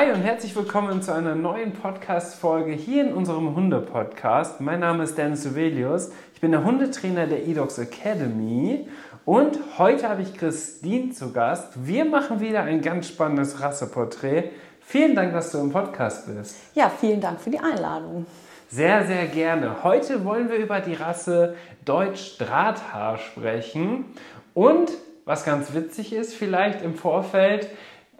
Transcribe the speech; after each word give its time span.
Hi 0.00 0.10
und 0.12 0.22
herzlich 0.22 0.56
willkommen 0.56 1.02
zu 1.02 1.12
einer 1.12 1.34
neuen 1.34 1.74
Podcast-Folge 1.74 2.72
hier 2.72 3.06
in 3.06 3.12
unserem 3.12 3.54
Hunde-Podcast. 3.54 4.58
Mein 4.58 4.80
Name 4.80 5.04
ist 5.04 5.18
Dennis 5.18 5.44
Uvelius. 5.44 6.10
Ich 6.32 6.40
bin 6.40 6.52
der 6.52 6.64
Hundetrainer 6.64 7.26
der 7.26 7.46
eDogs 7.46 7.76
Academy 7.76 8.88
und 9.26 9.58
heute 9.76 10.08
habe 10.08 10.22
ich 10.22 10.32
Christine 10.32 11.10
zu 11.10 11.34
Gast. 11.34 11.86
Wir 11.86 12.06
machen 12.06 12.40
wieder 12.40 12.62
ein 12.62 12.80
ganz 12.80 13.08
spannendes 13.08 13.60
Rasseporträt. 13.60 14.44
Vielen 14.80 15.14
Dank, 15.14 15.34
dass 15.34 15.52
du 15.52 15.58
im 15.58 15.70
Podcast 15.70 16.34
bist. 16.34 16.56
Ja, 16.74 16.88
vielen 16.88 17.20
Dank 17.20 17.38
für 17.38 17.50
die 17.50 17.60
Einladung. 17.60 18.24
Sehr, 18.70 19.04
sehr 19.04 19.26
gerne. 19.26 19.84
Heute 19.84 20.24
wollen 20.24 20.48
wir 20.48 20.56
über 20.56 20.80
die 20.80 20.94
Rasse 20.94 21.56
Deutsch 21.84 22.38
Drahthaar 22.38 23.18
sprechen. 23.18 24.06
Und 24.54 24.92
was 25.26 25.44
ganz 25.44 25.74
witzig 25.74 26.14
ist, 26.14 26.34
vielleicht 26.34 26.80
im 26.80 26.94
Vorfeld, 26.94 27.68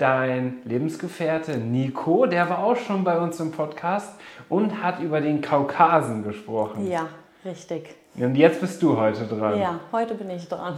dein 0.00 0.58
Lebensgefährte 0.64 1.58
Nico, 1.58 2.26
der 2.26 2.48
war 2.48 2.64
auch 2.64 2.76
schon 2.76 3.04
bei 3.04 3.18
uns 3.18 3.38
im 3.40 3.52
Podcast 3.52 4.18
und 4.48 4.82
hat 4.82 5.00
über 5.00 5.20
den 5.20 5.40
Kaukasen 5.40 6.24
gesprochen. 6.24 6.90
Ja, 6.90 7.08
richtig. 7.44 7.94
Und 8.16 8.34
jetzt 8.34 8.60
bist 8.60 8.82
du 8.82 8.96
heute 8.96 9.24
dran. 9.24 9.58
Ja, 9.58 9.80
heute 9.92 10.14
bin 10.14 10.30
ich 10.30 10.48
dran. 10.48 10.74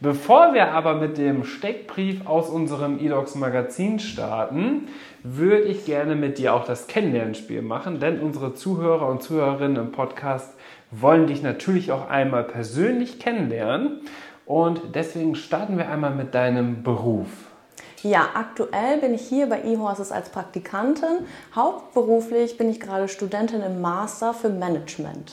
Bevor 0.00 0.52
wir 0.52 0.72
aber 0.72 0.94
mit 0.94 1.16
dem 1.16 1.44
Steckbrief 1.44 2.26
aus 2.26 2.50
unserem 2.50 2.98
eDocs 2.98 3.36
Magazin 3.36 3.98
starten, 3.98 4.88
würde 5.22 5.62
ich 5.62 5.86
gerne 5.86 6.14
mit 6.14 6.38
dir 6.38 6.54
auch 6.54 6.64
das 6.64 6.86
Kennenlernspiel 6.86 7.62
machen, 7.62 8.00
denn 8.00 8.20
unsere 8.20 8.54
Zuhörer 8.54 9.08
und 9.08 9.22
Zuhörerinnen 9.22 9.76
im 9.76 9.92
Podcast 9.92 10.54
wollen 10.90 11.26
dich 11.26 11.42
natürlich 11.42 11.90
auch 11.90 12.10
einmal 12.10 12.44
persönlich 12.44 13.18
kennenlernen. 13.18 14.00
Und 14.44 14.94
deswegen 14.94 15.34
starten 15.34 15.78
wir 15.78 15.88
einmal 15.88 16.14
mit 16.14 16.34
deinem 16.34 16.82
Beruf. 16.82 17.47
Ja, 18.02 18.28
aktuell 18.34 18.98
bin 18.98 19.14
ich 19.14 19.22
hier 19.22 19.48
bei 19.48 19.62
eHorses 19.62 20.12
als 20.12 20.28
Praktikantin. 20.28 21.26
Hauptberuflich 21.54 22.56
bin 22.56 22.70
ich 22.70 22.80
gerade 22.80 23.08
Studentin 23.08 23.62
im 23.62 23.80
Master 23.80 24.34
für 24.34 24.48
Management. 24.48 25.32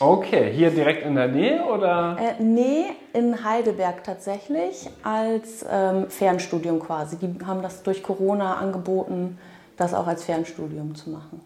Okay, 0.00 0.52
hier 0.52 0.70
direkt 0.70 1.04
in 1.04 1.16
der 1.16 1.26
Nähe 1.26 1.64
oder? 1.64 2.16
Äh, 2.20 2.40
nee, 2.40 2.84
in 3.12 3.44
Heidelberg 3.44 4.04
tatsächlich 4.04 4.88
als 5.02 5.66
ähm, 5.68 6.08
Fernstudium 6.08 6.78
quasi. 6.78 7.16
Die 7.16 7.34
haben 7.44 7.62
das 7.62 7.82
durch 7.82 8.04
Corona 8.04 8.54
angeboten, 8.54 9.38
das 9.76 9.94
auch 9.94 10.06
als 10.06 10.22
Fernstudium 10.22 10.94
zu 10.94 11.10
machen. 11.10 11.40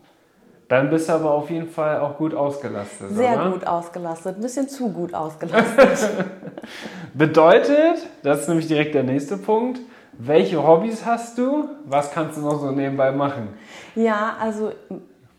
Dann 0.68 0.90
bist 0.90 1.08
du 1.08 1.14
aber 1.14 1.32
auf 1.32 1.48
jeden 1.50 1.68
Fall 1.68 2.00
auch 2.00 2.18
gut 2.18 2.34
ausgelastet. 2.34 3.10
Sehr 3.10 3.34
oder? 3.34 3.50
gut 3.52 3.66
ausgelastet, 3.66 4.36
ein 4.36 4.42
bisschen 4.42 4.68
zu 4.68 4.90
gut 4.90 5.14
ausgelastet. 5.14 6.14
Bedeutet, 7.14 8.06
das 8.22 8.42
ist 8.42 8.48
nämlich 8.48 8.68
direkt 8.68 8.94
der 8.94 9.02
nächste 9.02 9.38
Punkt, 9.38 9.80
welche 10.26 10.62
Hobbys 10.66 11.04
hast 11.04 11.38
du? 11.38 11.68
Was 11.86 12.10
kannst 12.12 12.36
du 12.38 12.42
noch 12.42 12.60
so 12.60 12.70
nebenbei 12.70 13.12
machen? 13.12 13.48
ja, 13.94 14.34
also 14.40 14.72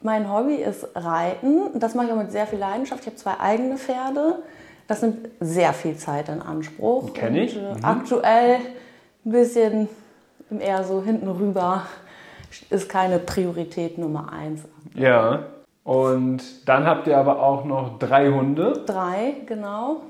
mein 0.02 0.30
Hobby 0.32 0.56
ist 0.56 0.86
Reiten. 0.96 1.80
Das 1.80 1.96
mache 1.96 2.08
ich 2.08 2.12
auch 2.12 2.18
mit 2.18 2.32
sehr 2.32 2.46
viel 2.46 2.60
Leidenschaft. 2.60 3.02
Ich 3.02 3.08
habe 3.08 3.16
zwei 3.16 3.40
eigene 3.40 3.78
Pferde. 3.78 4.40
Das 4.88 5.02
nimmt 5.02 5.30
sehr 5.40 5.72
viel 5.74 5.96
Zeit 5.96 6.28
in 6.28 6.42
Anspruch. 6.42 7.14
Kenn 7.14 7.36
ich. 7.36 7.56
Und, 7.58 7.64
äh, 7.64 7.74
Mhm. 7.76 7.86
Aktuell 7.86 8.56
ein 9.26 9.32
bisschen 9.32 9.88
eher 10.60 10.84
so 10.84 11.02
hinten 11.02 11.30
rüber 11.30 11.84
ist 12.70 12.90
keine 12.90 13.18
Priorität 13.20 13.98
Nummer 13.98 14.32
eins. 14.34 14.62
Ja. 14.94 15.44
Und 15.86 16.68
dann 16.68 16.86
habt 16.86 17.08
ihr 17.08 17.18
aber 17.18 17.42
auch 17.42 17.64
noch 17.66 17.98
drei 17.98 18.30
Hunde. 18.30 18.84
Drei, 18.86 19.36
genau. 19.46 20.02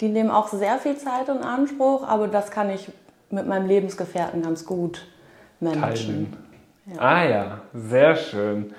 Die 0.00 0.08
nehmen 0.08 0.30
auch 0.30 0.48
sehr 0.48 0.78
viel 0.78 0.96
Zeit 0.96 1.28
in 1.28 1.38
Anspruch, 1.42 2.06
aber 2.06 2.28
das 2.28 2.50
kann 2.50 2.70
ich 2.70 2.90
mit 3.30 3.46
meinem 3.46 3.66
Lebensgefährten 3.66 4.42
ganz 4.42 4.64
gut 4.64 5.06
managen. 5.60 6.32
Teilen. 6.86 6.98
Ah 6.98 7.24
ja, 7.24 7.60
sehr 7.72 8.16
schön. 8.16 8.74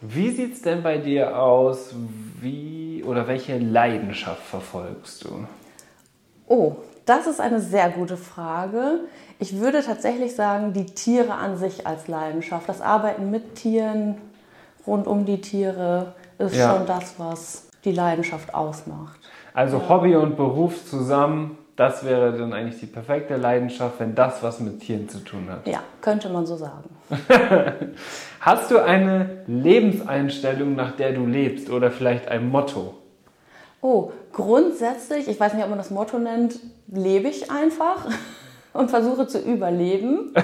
Wie 0.00 0.30
sieht 0.30 0.54
es 0.54 0.62
denn 0.62 0.82
bei 0.82 0.98
dir 0.98 1.38
aus? 1.38 1.94
Wie 2.40 3.02
oder 3.06 3.26
welche 3.26 3.58
Leidenschaft 3.58 4.42
verfolgst 4.42 5.24
du? 5.24 5.46
Oh, 6.46 6.76
das 7.06 7.26
ist 7.26 7.40
eine 7.40 7.60
sehr 7.60 7.90
gute 7.90 8.16
Frage. 8.16 9.00
Ich 9.38 9.58
würde 9.58 9.82
tatsächlich 9.82 10.34
sagen, 10.34 10.72
die 10.72 10.86
Tiere 10.86 11.34
an 11.34 11.56
sich 11.56 11.86
als 11.86 12.08
Leidenschaft. 12.08 12.68
Das 12.68 12.80
Arbeiten 12.80 13.30
mit 13.30 13.54
Tieren, 13.56 14.16
rund 14.86 15.06
um 15.06 15.24
die 15.24 15.40
Tiere, 15.40 16.14
ist 16.38 16.56
Ja. 16.56 16.74
schon 16.74 16.86
das, 16.86 17.14
was 17.18 17.68
die 17.84 17.92
Leidenschaft 17.92 18.54
ausmacht. 18.54 19.20
Also 19.54 19.88
Hobby 19.88 20.16
und 20.16 20.36
Beruf 20.36 20.84
zusammen, 20.86 21.58
das 21.80 22.04
wäre 22.04 22.36
dann 22.36 22.52
eigentlich 22.52 22.78
die 22.78 22.86
perfekte 22.86 23.38
Leidenschaft, 23.38 24.00
wenn 24.00 24.14
das 24.14 24.42
was 24.42 24.60
mit 24.60 24.80
Tieren 24.80 25.08
zu 25.08 25.18
tun 25.20 25.48
hat. 25.48 25.66
Ja, 25.66 25.82
könnte 26.02 26.28
man 26.28 26.44
so 26.44 26.54
sagen. 26.54 26.90
Hast 28.40 28.70
du 28.70 28.84
eine 28.84 29.44
Lebenseinstellung, 29.46 30.76
nach 30.76 30.92
der 30.92 31.14
du 31.14 31.24
lebst 31.24 31.70
oder 31.70 31.90
vielleicht 31.90 32.28
ein 32.28 32.50
Motto? 32.50 32.96
Oh, 33.80 34.12
grundsätzlich, 34.30 35.26
ich 35.26 35.40
weiß 35.40 35.54
nicht, 35.54 35.62
ob 35.62 35.70
man 35.70 35.78
das 35.78 35.90
Motto 35.90 36.18
nennt, 36.18 36.60
lebe 36.86 37.28
ich 37.28 37.50
einfach 37.50 38.06
und 38.74 38.90
versuche 38.90 39.26
zu 39.26 39.38
überleben 39.38 40.34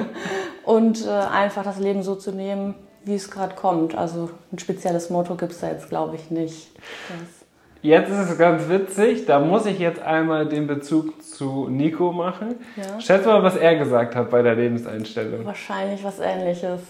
und 0.64 1.04
äh, 1.04 1.10
einfach 1.10 1.64
das 1.64 1.80
Leben 1.80 2.04
so 2.04 2.14
zu 2.14 2.30
nehmen, 2.30 2.76
wie 3.04 3.16
es 3.16 3.28
gerade 3.28 3.56
kommt. 3.56 3.96
Also 3.96 4.30
ein 4.52 4.60
spezielles 4.60 5.10
Motto 5.10 5.34
gibt 5.34 5.50
es 5.50 5.58
da 5.58 5.68
jetzt, 5.68 5.88
glaube 5.88 6.14
ich, 6.14 6.30
nicht. 6.30 6.70
Das 7.08 7.45
Jetzt 7.82 8.10
ist 8.10 8.30
es 8.30 8.38
ganz 8.38 8.68
witzig, 8.68 9.26
da 9.26 9.38
muss 9.38 9.66
ich 9.66 9.78
jetzt 9.78 10.02
einmal 10.02 10.46
den 10.46 10.66
Bezug 10.66 11.22
zu 11.22 11.68
Nico 11.68 12.10
machen. 12.12 12.56
Ja. 12.76 12.98
Schätze 13.00 13.28
mal, 13.28 13.42
was 13.42 13.56
er 13.56 13.76
gesagt 13.76 14.16
hat 14.16 14.30
bei 14.30 14.42
der 14.42 14.54
Lebenseinstellung. 14.56 15.44
wahrscheinlich 15.44 16.02
was 16.02 16.18
ähnliches. 16.18 16.80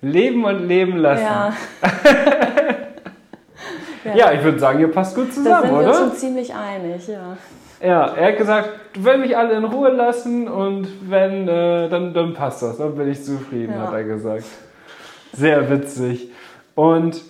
Leben 0.00 0.44
und 0.44 0.68
leben 0.68 0.98
lassen. 0.98 1.24
Ja, 1.24 1.52
Ja, 4.14 4.32
ich 4.32 4.44
würde 4.44 4.58
sagen, 4.58 4.80
ihr 4.80 4.92
passt 4.92 5.16
gut 5.16 5.28
da 5.28 5.32
zusammen, 5.32 5.62
sind 5.62 5.70
wir 5.72 5.78
uns 5.78 5.88
oder? 5.88 5.94
schon 6.08 6.12
ziemlich 6.16 6.54
einig, 6.54 7.08
ja. 7.08 7.36
Ja, 7.82 8.06
er 8.14 8.28
hat 8.28 8.36
gesagt, 8.38 8.68
du 8.92 9.02
willst 9.04 9.20
mich 9.20 9.36
alle 9.36 9.54
in 9.54 9.64
Ruhe 9.64 9.90
lassen 9.90 10.46
und 10.46 10.86
wenn, 11.10 11.48
äh, 11.48 11.88
dann, 11.88 12.12
dann 12.12 12.34
passt 12.34 12.62
das, 12.62 12.76
dann 12.76 12.94
bin 12.96 13.10
ich 13.10 13.24
zufrieden, 13.24 13.72
Ja. 13.74 13.86
hat 13.88 13.94
er 13.94 14.04
gesagt. 14.04 14.44
Sehr 15.32 15.68
witzig. 15.70 16.30
Und 16.74 17.22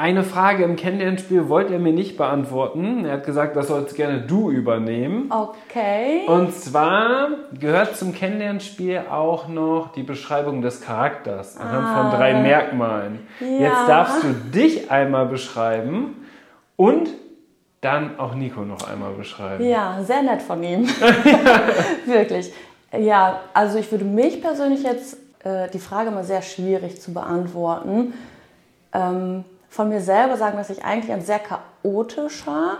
eine 0.00 0.24
Frage 0.24 0.64
im 0.64 0.76
Kennenlernspiel 0.76 1.50
wollte 1.50 1.74
er 1.74 1.78
mir 1.78 1.92
nicht 1.92 2.16
beantworten. 2.16 3.04
Er 3.04 3.18
hat 3.18 3.26
gesagt, 3.26 3.54
das 3.54 3.68
sollst 3.68 3.94
gerne 3.96 4.22
du 4.22 4.50
übernehmen. 4.50 5.30
Okay. 5.30 6.22
Und 6.26 6.54
zwar 6.54 7.28
gehört 7.52 7.98
zum 7.98 8.14
Kennenlernspiel 8.14 9.02
auch 9.10 9.46
noch 9.46 9.92
die 9.92 10.02
Beschreibung 10.02 10.62
des 10.62 10.80
Charakters 10.80 11.58
anhand 11.58 11.98
von 11.98 12.18
drei 12.18 12.32
Merkmalen. 12.40 13.18
Ja. 13.40 13.46
Jetzt 13.46 13.88
darfst 13.88 14.22
du 14.22 14.32
dich 14.32 14.90
einmal 14.90 15.26
beschreiben 15.26 16.26
und 16.76 17.10
dann 17.82 18.18
auch 18.18 18.34
Nico 18.34 18.62
noch 18.62 18.90
einmal 18.90 19.12
beschreiben. 19.12 19.62
Ja, 19.62 20.02
sehr 20.02 20.22
nett 20.22 20.40
von 20.40 20.62
ihm. 20.62 20.88
Wirklich. 22.06 22.50
Ja, 22.98 23.40
also 23.52 23.78
ich 23.78 23.90
würde 23.92 24.06
mich 24.06 24.40
persönlich 24.40 24.82
jetzt 24.82 25.18
äh, 25.44 25.68
die 25.68 25.78
Frage 25.78 26.10
mal 26.10 26.24
sehr 26.24 26.40
schwierig 26.40 27.02
zu 27.02 27.12
beantworten. 27.12 28.14
Ähm, 28.94 29.44
von 29.70 29.88
mir 29.88 30.00
selber 30.02 30.36
sagen, 30.36 30.58
dass 30.58 30.68
ich 30.68 30.84
eigentlich 30.84 31.12
ein 31.12 31.22
sehr 31.22 31.38
chaotischer, 31.38 32.78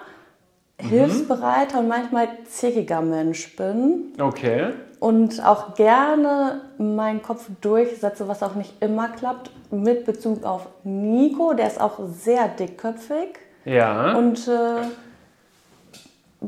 hilfsbereiter 0.78 1.78
und 1.78 1.88
manchmal 1.88 2.28
zickiger 2.48 3.00
Mensch 3.00 3.54
bin 3.56 4.12
Okay. 4.20 4.72
und 4.98 5.44
auch 5.44 5.74
gerne 5.74 6.62
meinen 6.78 7.22
Kopf 7.22 7.46
durchsetze, 7.60 8.26
was 8.28 8.42
auch 8.42 8.54
nicht 8.56 8.82
immer 8.82 9.08
klappt, 9.08 9.50
mit 9.70 10.04
Bezug 10.04 10.42
auf 10.44 10.66
Nico, 10.84 11.52
der 11.54 11.68
ist 11.68 11.80
auch 11.80 11.98
sehr 12.12 12.48
dickköpfig 12.48 13.38
Ja. 13.64 14.14
und 14.16 14.48
äh, 14.48 14.82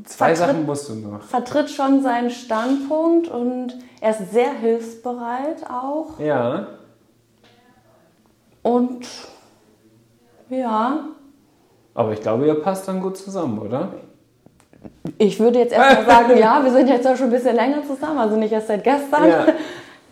Zwei 0.06 0.32
vertritt- 0.32 0.36
Sachen 0.38 0.64
musst 0.66 0.88
du 0.88 0.94
noch. 0.94 1.22
vertritt 1.24 1.68
schon 1.70 2.02
seinen 2.02 2.30
Standpunkt 2.30 3.28
und 3.28 3.74
er 4.00 4.10
ist 4.18 4.32
sehr 4.32 4.52
hilfsbereit 4.54 5.68
auch. 5.70 6.18
Ja. 6.18 6.68
Und 8.62 9.06
ja, 10.52 11.04
Aber 11.94 12.12
ich 12.12 12.20
glaube, 12.20 12.46
ihr 12.46 12.54
passt 12.54 12.86
dann 12.88 13.00
gut 13.00 13.16
zusammen, 13.16 13.58
oder? 13.58 13.88
ich 15.18 15.38
würde 15.38 15.58
jetzt 15.58 15.72
erstmal 15.72 16.06
sagen, 16.06 16.38
ja, 16.38 16.62
wir 16.62 16.72
sind 16.72 16.88
jetzt 16.88 17.06
auch 17.06 17.16
schon 17.16 17.26
ein 17.26 17.32
bisschen 17.32 17.56
länger 17.56 17.82
zusammen, 17.86 18.18
also 18.18 18.36
nicht 18.36 18.52
erst 18.52 18.68
seit 18.68 18.84
gestern. 18.84 19.28
Ja. 19.28 19.46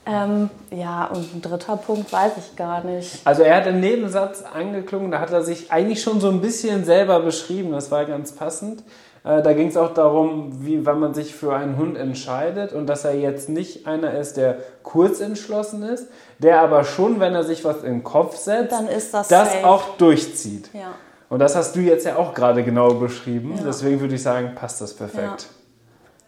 Ähm, 0.06 0.50
ja, 0.70 1.06
und 1.06 1.34
ein 1.34 1.42
dritter 1.42 1.76
Punkt 1.76 2.10
weiß 2.10 2.32
ich 2.38 2.56
gar 2.56 2.82
nicht. 2.82 3.20
Also 3.24 3.42
er 3.42 3.56
hat 3.56 3.66
im 3.66 3.80
Nebensatz 3.80 4.42
angeklungen, 4.42 5.10
da 5.10 5.20
hat 5.20 5.30
er 5.30 5.42
sich 5.42 5.70
eigentlich 5.70 6.02
schon 6.02 6.20
so 6.20 6.30
ein 6.30 6.40
bisschen 6.40 6.84
selber 6.84 7.20
beschrieben, 7.20 7.72
das 7.72 7.90
war 7.90 8.06
ganz 8.06 8.32
passend. 8.32 8.82
Äh, 9.22 9.42
da 9.42 9.52
ging 9.52 9.68
es 9.68 9.76
auch 9.76 9.92
darum, 9.92 10.64
wie 10.64 10.86
wann 10.86 11.00
man 11.00 11.14
sich 11.14 11.34
für 11.34 11.54
einen 11.54 11.76
Hund 11.76 11.98
entscheidet 11.98 12.72
und 12.72 12.86
dass 12.86 13.04
er 13.04 13.14
jetzt 13.14 13.48
nicht 13.48 13.86
einer 13.86 14.14
ist, 14.14 14.36
der 14.36 14.58
kurz 14.82 15.20
entschlossen 15.20 15.82
ist, 15.82 16.08
der 16.38 16.62
aber 16.62 16.84
schon, 16.84 17.20
wenn 17.20 17.34
er 17.34 17.44
sich 17.44 17.64
was 17.64 17.82
in 17.82 17.92
den 17.92 18.04
Kopf 18.04 18.36
setzt, 18.36 18.72
Dann 18.72 18.88
ist 18.88 19.12
das 19.12 19.28
das 19.28 19.62
auch 19.62 19.96
durchzieht. 19.98 20.70
Ja. 20.72 20.94
Und 21.28 21.38
das 21.38 21.54
hast 21.54 21.76
du 21.76 21.80
jetzt 21.80 22.06
ja 22.06 22.16
auch 22.16 22.34
gerade 22.34 22.64
genau 22.64 22.94
beschrieben. 22.94 23.54
Ja. 23.56 23.62
Deswegen 23.66 24.00
würde 24.00 24.14
ich 24.14 24.22
sagen, 24.22 24.54
passt 24.54 24.80
das 24.80 24.94
perfekt. 24.94 25.48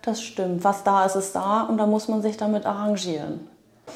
Das 0.03 0.23
stimmt. 0.23 0.63
Was 0.65 0.85
da 0.85 1.07
ist, 1.07 1.17
ist 1.17 1.35
da 1.35 1.63
und 1.63 1.79
da 1.79 1.87
muss 1.87 2.09
man 2.09 2.21
sich 2.23 2.37
damit 2.37 2.67
arrangieren. 2.67 3.49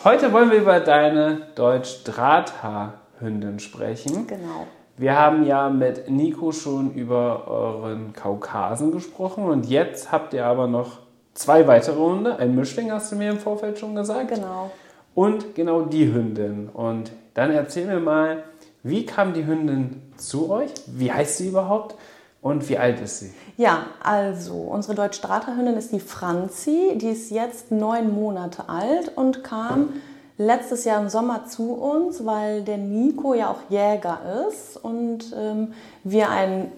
Heute 0.05 0.33
wollen 0.33 0.51
wir 0.51 0.59
über 0.59 0.81
deine 0.81 1.43
Deutsch-Drahthaar-Hündin 1.55 3.61
sprechen. 3.61 4.27
Genau. 4.27 4.67
Wir 4.99 5.19
haben 5.19 5.45
ja 5.45 5.69
mit 5.69 6.11
Nico 6.11 6.53
schon 6.53 6.95
über 6.95 7.47
euren 7.49 8.15
Kaukasen 8.15 8.93
gesprochen 8.93 9.45
und 9.45 9.67
jetzt 9.67 10.11
habt 10.11 10.33
ihr 10.33 10.47
aber 10.47 10.69
noch 10.69 11.01
zwei 11.35 11.67
weitere 11.67 11.99
Hunde. 11.99 12.39
Ein 12.39 12.55
Mischling 12.55 12.91
hast 12.91 13.13
du 13.13 13.17
mir 13.17 13.31
im 13.31 13.39
Vorfeld 13.39 13.79
schon 13.79 13.95
gesagt. 13.95 14.29
Genau. 14.29 14.71
Und 15.15 15.55
genau 15.55 15.83
die 15.83 16.13
Hündin. 16.13 16.71
Und 16.73 17.13
dann 17.35 17.51
erzähl 17.51 17.87
mir 17.87 18.01
mal, 18.01 18.45
wie 18.83 19.05
kam 19.05 19.35
die 19.35 19.47
Hündin 19.47 20.01
zu 20.17 20.51
euch? 20.51 20.71
Wie 20.87 21.13
heißt 21.13 21.39
sie 21.39 21.49
überhaupt? 21.49 21.95
Und 22.41 22.67
wie 22.69 22.79
alt 22.79 23.01
ist 23.01 23.21
sie? 23.21 23.35
Ja, 23.59 23.87
also 24.03 24.55
unsere 24.55 24.95
deutsche 24.95 25.21
Hündin 25.29 25.77
ist 25.77 25.93
die 25.93 26.01
Franzi. 26.01 26.97
Die 26.97 27.09
ist 27.09 27.31
jetzt 27.31 27.71
neun 27.71 28.15
Monate 28.15 28.69
alt 28.71 29.13
und 29.15 29.45
kam 29.45 29.91
letztes 30.39 30.85
Jahr 30.85 31.01
im 31.01 31.09
Sommer 31.09 31.47
zu 31.47 31.73
uns, 31.73 32.25
weil 32.27 32.63
der 32.63 32.77
Nico 32.79 33.35
ja 33.35 33.51
auch 33.51 33.71
Jäger 33.71 34.19
ist 34.49 34.77
und 34.77 35.35
ähm, 35.37 35.73
wir 36.05 36.31
einen 36.31 36.71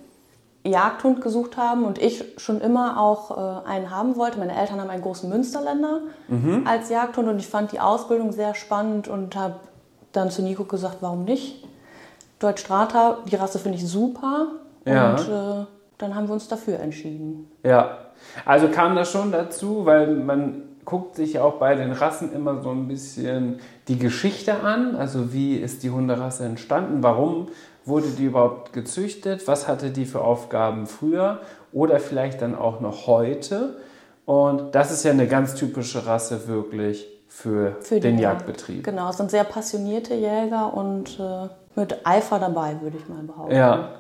Jagdhund 0.65 1.21
gesucht 1.23 1.57
haben 1.57 1.85
und 1.85 1.99
ich 1.99 2.25
schon 2.37 2.61
immer 2.61 3.01
auch 3.01 3.65
äh, 3.65 3.69
einen 3.69 3.91
haben 3.91 4.17
wollte. 4.17 4.39
Meine 4.39 4.57
Eltern 4.57 4.81
haben 4.81 4.91
einen 4.91 5.03
großen 5.03 5.29
Münsterländer 5.29 6.01
als 6.67 6.91
Jagdhund 6.91 7.29
und 7.29 7.39
ich 7.39 7.47
fand 7.47 7.73
die 7.73 7.81
Ausbildung 7.81 8.33
sehr 8.33 8.55
spannend 8.55 9.09
und 9.09 9.35
habe 9.35 9.55
dann 10.13 10.31
zu 10.31 10.43
Nico 10.43 10.65
gesagt, 10.65 10.99
warum 11.01 11.25
nicht? 11.25 11.65
Deutsch 12.39 12.61
Strata, 12.61 13.19
die 13.31 13.37
Rasse 13.37 13.59
finde 13.59 13.79
ich 13.79 13.89
super 13.89 14.49
Ja. 14.85 15.13
und 15.13 15.21
äh, 15.21 15.65
dann 15.99 16.15
haben 16.15 16.29
wir 16.29 16.35
uns 16.35 16.49
dafür 16.49 16.79
entschieden. 16.81 17.51
Ja, 17.65 17.99
also 18.45 18.69
kam 18.69 18.95
das 18.95 19.11
schon 19.11 19.33
dazu, 19.33 19.87
weil 19.87 20.09
man 20.15 20.63
guckt 20.89 21.17
sich 21.17 21.35
ja 21.35 21.45
auch 21.45 21.57
bei 21.57 21.75
den 21.75 21.93
Rassen 21.93 22.33
immer 22.33 22.63
so 22.63 22.71
ein 22.71 22.89
bisschen 22.89 23.61
die 23.89 23.99
Geschichte 23.99 24.61
an. 24.61 24.97
Also 24.97 25.35
wie 25.35 25.57
ist 25.57 25.83
die 25.83 25.91
Hunderasse 25.91 26.47
entstanden? 26.47 27.03
Warum 27.03 27.49
wurde 27.85 28.07
die 28.09 28.25
überhaupt 28.25 28.73
gezüchtet? 28.73 29.47
Was 29.47 29.69
hatte 29.69 29.91
die 29.91 30.07
für 30.07 30.23
Aufgaben 30.23 30.87
früher 30.87 31.43
oder 31.75 32.01
vielleicht 32.01 32.41
dann 32.41 32.55
auch 32.55 32.81
noch 32.81 33.07
heute? 33.07 33.77
Und 34.25 34.75
das 34.75 34.91
ist 34.91 35.05
ja 35.05 35.11
eine 35.11 35.27
ganz 35.27 35.55
typische 35.57 36.07
Rasse 36.07 36.49
wirklich 36.49 37.07
für, 37.29 37.77
Für 37.81 38.01
den 38.01 38.19
Jagdbetrieb. 38.19 38.83
Genau, 38.83 39.11
es 39.11 39.19
sind 39.19 39.31
sehr 39.31 39.45
passionierte 39.45 40.15
Jäger 40.15 40.73
und 40.73 41.21
äh, 41.21 41.49
mit 41.79 42.07
Eifer 42.07 42.39
dabei, 42.39 42.77
würde 42.81 42.97
ich 42.97 43.07
mal 43.11 43.23
behaupten. 43.25 43.55
Ja. 43.55 43.91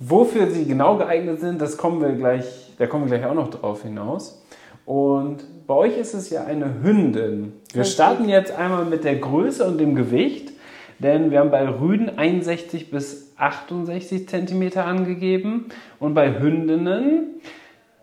Wofür 0.00 0.50
sie 0.50 0.64
genau 0.64 0.96
geeignet 0.96 1.40
sind, 1.40 1.60
das 1.60 1.76
kommen 1.76 2.00
wir 2.00 2.12
gleich, 2.12 2.72
da 2.78 2.86
kommen 2.86 3.10
wir 3.10 3.18
gleich 3.18 3.30
auch 3.30 3.34
noch 3.34 3.50
drauf 3.50 3.82
hinaus. 3.82 4.42
Und 4.86 5.44
bei 5.66 5.74
euch 5.74 5.98
ist 5.98 6.14
es 6.14 6.30
ja 6.30 6.44
eine 6.44 6.82
Hündin. 6.82 7.52
Wir 7.72 7.80
Richtig. 7.80 7.94
starten 7.94 8.28
jetzt 8.28 8.52
einmal 8.52 8.84
mit 8.84 9.04
der 9.04 9.16
Größe 9.16 9.64
und 9.64 9.78
dem 9.78 9.94
Gewicht, 9.94 10.52
denn 10.98 11.30
wir 11.30 11.40
haben 11.40 11.50
bei 11.50 11.68
Rüden 11.68 12.18
61 12.18 12.90
bis 12.90 13.32
68 13.36 14.28
Zentimeter 14.28 14.86
angegeben 14.86 15.66
und 15.98 16.14
bei 16.14 16.38
Hündinnen 16.38 17.40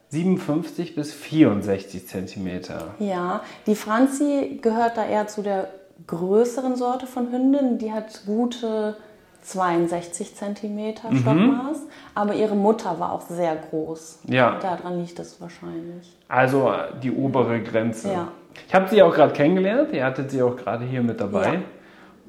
57 0.09 0.95
bis 0.95 1.11
64 1.11 2.07
Zentimeter. 2.07 2.93
Ja, 2.99 3.41
die 3.65 3.75
Franzi 3.75 4.59
gehört 4.61 4.97
da 4.97 5.05
eher 5.05 5.27
zu 5.27 5.41
der 5.41 5.69
größeren 6.05 6.75
Sorte 6.75 7.07
von 7.07 7.31
Hündin. 7.31 7.79
Die 7.79 7.91
hat 7.91 8.21
gute 8.25 8.95
62 9.43 10.35
Zentimeter 10.35 11.09
Mhm. 11.11 11.17
Stockmaß, 11.17 11.77
aber 12.15 12.33
ihre 12.35 12.55
Mutter 12.55 12.99
war 12.99 13.11
auch 13.11 13.21
sehr 13.21 13.55
groß. 13.55 14.19
Ja. 14.29 14.57
Daran 14.59 14.99
liegt 15.01 15.19
es 15.19 15.39
wahrscheinlich. 15.41 16.17
Also 16.27 16.69
äh, 16.71 16.99
die 17.01 17.11
obere 17.11 17.61
Grenze. 17.61 18.11
Ja. 18.11 18.27
Ich 18.67 18.73
habe 18.73 18.87
sie 18.89 19.01
auch 19.01 19.13
gerade 19.13 19.33
kennengelernt. 19.33 19.89
Ihr 19.93 20.05
hattet 20.05 20.31
sie 20.31 20.41
auch 20.41 20.55
gerade 20.55 20.85
hier 20.85 21.01
mit 21.01 21.19
dabei. 21.19 21.59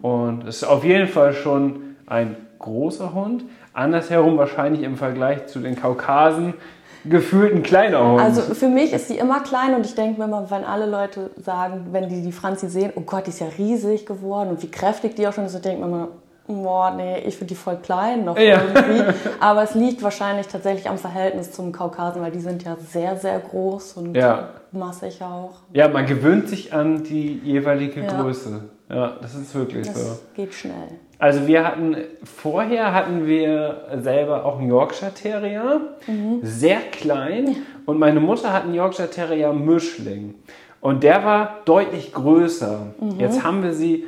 Und 0.03 0.47
es 0.47 0.57
ist 0.57 0.65
auf 0.65 0.85
jeden 0.85 1.09
Fall 1.09 1.33
schon 1.33 1.97
ein 2.07 2.37
großer 2.59 3.13
Hund. 3.15 3.45
Andersherum 3.73 4.37
wahrscheinlich 4.39 4.83
im 4.83 4.97
Vergleich 4.97 5.47
zu 5.47 5.61
den 5.61 5.77
Kaukasen 5.77 6.55
gefühlt 7.05 7.55
ein 7.55 7.63
kleiner 7.63 8.07
Hund. 8.13 8.21
Also 8.21 8.55
für 8.55 8.69
mich 8.69 8.93
ist 8.93 9.09
sie 9.09 9.19
immer 9.19 9.41
klein 9.41 9.75
und 9.75 9.85
ich 9.85 9.95
denke 9.95 10.19
mir 10.19 10.25
immer, 10.27 10.51
wenn 10.51 10.65
alle 10.65 10.87
Leute 10.87 11.31
sagen, 11.37 11.89
wenn 11.93 12.09
die 12.09 12.23
die 12.23 12.33
Franzi 12.33 12.69
sehen, 12.69 12.93
oh 12.97 13.03
Gott, 13.03 13.27
die 13.27 13.31
ist 13.31 13.41
ja 13.41 13.49
riesig 13.59 14.07
geworden 14.07 14.49
und 14.51 14.63
wie 14.63 14.71
kräftig 14.71 15.15
die 15.17 15.27
auch 15.29 15.33
schon 15.35 15.45
ist, 15.45 15.55
dann 15.55 15.63
denke 15.63 15.81
ich 15.83 15.87
mir 15.87 15.93
immer, 15.95 16.09
boah, 16.47 16.93
nee, 16.97 17.19
ich 17.27 17.37
finde 17.37 17.55
die 17.55 17.59
voll 17.61 17.77
klein 17.77 18.25
noch 18.25 18.39
Ja. 18.39 18.61
irgendwie. 18.63 19.03
Aber 19.41 19.63
es 19.63 19.75
liegt 19.75 20.03
wahrscheinlich 20.03 20.47
tatsächlich 20.49 20.89
am 20.89 20.99
Verhältnis 20.99 21.53
zum 21.53 21.73
Kaukasen, 21.73 22.21
weil 22.23 22.31
die 22.33 22.41
sind 22.41 22.63
ja 22.65 22.77
sehr, 22.77 23.17
sehr 23.17 23.39
groß 23.39 23.95
und 23.95 24.15
Ja. 24.17 24.51
massig 24.73 25.23
auch. 25.23 25.53
ja, 25.73 25.89
man 25.89 26.07
gewöhnt 26.07 26.49
sich 26.49 26.73
an 26.73 27.03
die 27.05 27.39
jeweilige 27.45 28.03
Ja. 28.03 28.21
Größe. 28.21 28.65
Ja, 28.91 29.17
das 29.23 29.35
ist 29.35 29.55
wirklich 29.55 29.87
Das 29.87 29.97
so. 29.97 30.19
geht 30.35 30.53
schnell. 30.53 30.89
Also 31.19 31.47
wir 31.47 31.65
hatten, 31.67 31.97
vorher 32.23 32.93
hatten 32.93 33.27
wir 33.27 33.83
selber 34.03 34.45
auch 34.45 34.59
einen 34.59 34.69
Yorkshire 34.69 35.13
Terrier, 35.15 35.81
sehr 36.43 36.81
klein. 36.93 37.57
Und 37.87 37.99
meine 37.99 38.21
Mutter 38.21 38.53
hat 38.53 38.65
einen 38.65 38.75
Yorkshire 38.75 39.09
Terrier 39.11 39.53
Mischling. 39.55 40.35
Und 40.83 41.03
der 41.03 41.25
war 41.25 41.61
deutlich 41.65 42.13
größer. 42.13 42.89
Jetzt 43.17 43.43
haben 43.43 43.63
wir 43.63 43.73
sie, 43.73 44.05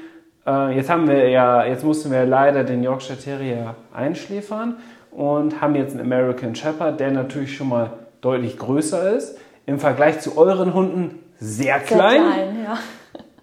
äh, 0.46 0.76
jetzt 0.76 0.90
haben 0.90 1.08
wir 1.08 1.28
ja, 1.28 1.64
jetzt 1.64 1.84
mussten 1.84 2.10
wir 2.10 2.25
leider 2.25 2.64
den 2.64 2.82
Yorkshire 2.82 3.19
Terrier 3.19 3.75
einschläfern 3.94 4.76
und 5.10 5.60
haben 5.60 5.75
jetzt 5.75 5.93
einen 5.93 6.00
American 6.00 6.54
Shepherd, 6.54 7.00
der 7.00 7.10
natürlich 7.10 7.56
schon 7.56 7.69
mal 7.69 7.90
deutlich 8.20 8.58
größer 8.58 9.12
ist. 9.16 9.38
Im 9.66 9.78
Vergleich 9.78 10.20
zu 10.20 10.37
euren 10.38 10.75
Hunden 10.75 11.19
sehr 11.38 11.78
Sehr 11.78 11.81
klein. 11.81 12.22
klein, 12.22 12.56
ja. 12.64 12.78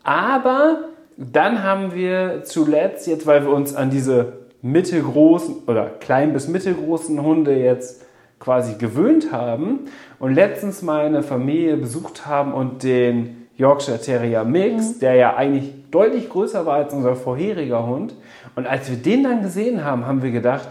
Aber 0.04 0.80
dann 1.18 1.64
haben 1.64 1.94
wir 1.94 2.44
zuletzt, 2.44 3.08
jetzt 3.08 3.28
weil 3.28 3.44
wir 3.46 3.52
uns 3.52 3.76
an 3.76 3.90
diese 3.90 4.34
mittelgroßen 4.62 5.64
oder 5.68 5.86
klein 5.86 6.34
bis 6.34 6.48
mittelgroßen 6.48 7.22
Hunde 7.22 7.56
jetzt 7.56 8.06
quasi 8.40 8.76
gewöhnt 8.76 9.32
haben 9.32 9.82
und 10.20 10.34
letztens 10.34 10.82
mal 10.82 11.06
eine 11.06 11.24
Familie 11.24 11.78
besucht 11.78 12.26
haben 12.26 12.54
und 12.54 12.84
den 12.84 13.48
Yorkshire 13.56 14.00
Terrier 14.00 14.44
Mix, 14.44 15.00
der 15.00 15.16
ja 15.16 15.36
eigentlich 15.36 15.74
deutlich 15.94 16.30
größer 16.30 16.66
war 16.66 16.76
als 16.76 16.94
unser 16.94 17.16
vorheriger 17.16 17.86
Hund. 17.86 18.16
Und 18.56 18.68
als 18.68 18.90
wir 18.90 18.98
den 18.98 19.24
dann 19.24 19.42
gesehen 19.42 19.84
haben, 19.84 20.06
haben 20.06 20.24
wir 20.24 20.32
gedacht, 20.32 20.70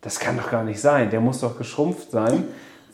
das 0.00 0.20
kann 0.20 0.36
doch 0.36 0.50
gar 0.50 0.64
nicht 0.64 0.80
sein, 0.80 1.10
der 1.10 1.20
muss 1.20 1.40
doch 1.40 1.58
geschrumpft 1.58 2.10
sein, 2.10 2.44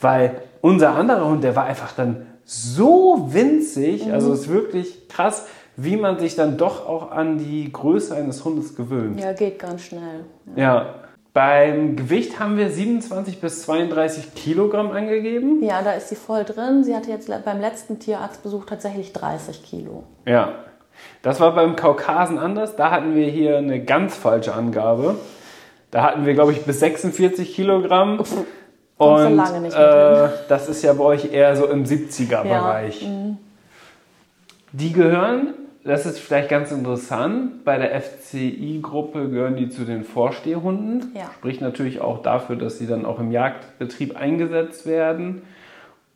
weil 0.01 0.41
unser 0.61 0.95
anderer 0.95 1.29
Hund, 1.29 1.45
der 1.45 1.55
war 1.55 1.65
einfach 1.65 1.93
dann 1.93 2.27
so 2.45 3.29
winzig, 3.31 4.13
also 4.13 4.33
es 4.33 4.43
ist 4.43 4.49
wirklich 4.49 5.09
krass, 5.09 5.47
wie 5.77 5.97
man 5.97 6.19
sich 6.19 6.37
dann 6.37 6.57
doch 6.57 6.87
auch 6.87 7.11
an 7.11 7.39
die 7.39 7.71
Größe 7.73 8.15
eines 8.15 8.45
Hundes 8.45 8.77
gewöhnt. 8.77 9.21
Ja, 9.21 9.33
geht 9.33 9.59
ganz 9.59 9.83
schnell. 9.83 10.25
Ja. 10.57 10.95
Beim 11.33 11.97
Gewicht 11.97 12.39
haben 12.39 12.57
wir 12.57 12.71
27 12.71 13.41
bis 13.41 13.63
32 13.63 14.35
Kilogramm 14.35 14.93
angegeben. 14.93 15.65
Ja, 15.65 15.83
da 15.83 15.93
ist 15.93 16.09
sie 16.09 16.15
voll 16.15 16.45
drin. 16.45 16.85
Sie 16.85 16.95
hatte 16.95 17.11
jetzt 17.11 17.29
beim 17.45 17.61
letzten 17.61 17.99
Tierarztbesuch 17.99 18.67
tatsächlich 18.67 19.13
30 19.13 19.65
Kilo. 19.65 20.05
Ja. 20.27 20.53
Das 21.23 21.41
war 21.41 21.55
beim 21.55 21.75
Kaukasen 21.77 22.39
anders. 22.39 22.77
Da 22.77 22.91
hatten 22.91 23.15
wir 23.15 23.27
hier 23.27 23.59
eine 23.59 23.83
ganz 23.83 24.15
falsche 24.17 24.55
Angabe. 24.55 25.17
Da 25.91 26.03
hatten 26.03 26.27
wir, 26.27 26.35
glaube 26.35 26.53
ich, 26.53 26.63
bis 26.63 26.81
46 26.81 27.55
Kilogramm. 27.55 28.19
du 28.19 28.25
Und 28.97 29.37
lange 29.37 29.61
nicht 29.61 29.77
mit 29.77 29.87
äh, 29.87 30.29
das 30.49 30.69
ist 30.69 30.83
ja 30.83 30.93
bei 30.93 31.05
euch 31.05 31.33
eher 31.33 31.57
so 31.57 31.67
im 31.67 31.85
70er-Bereich. 31.85 33.07
Die 34.73 34.93
gehören, 34.93 35.55
das 35.85 36.05
ist 36.05 36.19
vielleicht 36.19 36.49
ganz 36.49 36.73
interessant, 36.73 37.65
bei 37.65 37.79
der 37.79 38.01
FCI-Gruppe 38.01 39.29
gehören 39.29 39.57
die 39.57 39.69
zu 39.69 39.85
den 39.85 40.05
Vorstehhunden. 40.05 41.13
Ja. 41.15 41.31
Spricht 41.39 41.61
natürlich 41.61 42.01
auch 42.01 42.23
dafür, 42.23 42.57
dass 42.57 42.79
sie 42.79 42.87
dann 42.87 43.07
auch 43.07 43.21
im 43.21 43.31
Jagdbetrieb 43.31 44.17
eingesetzt 44.17 44.87
werden. 44.87 45.43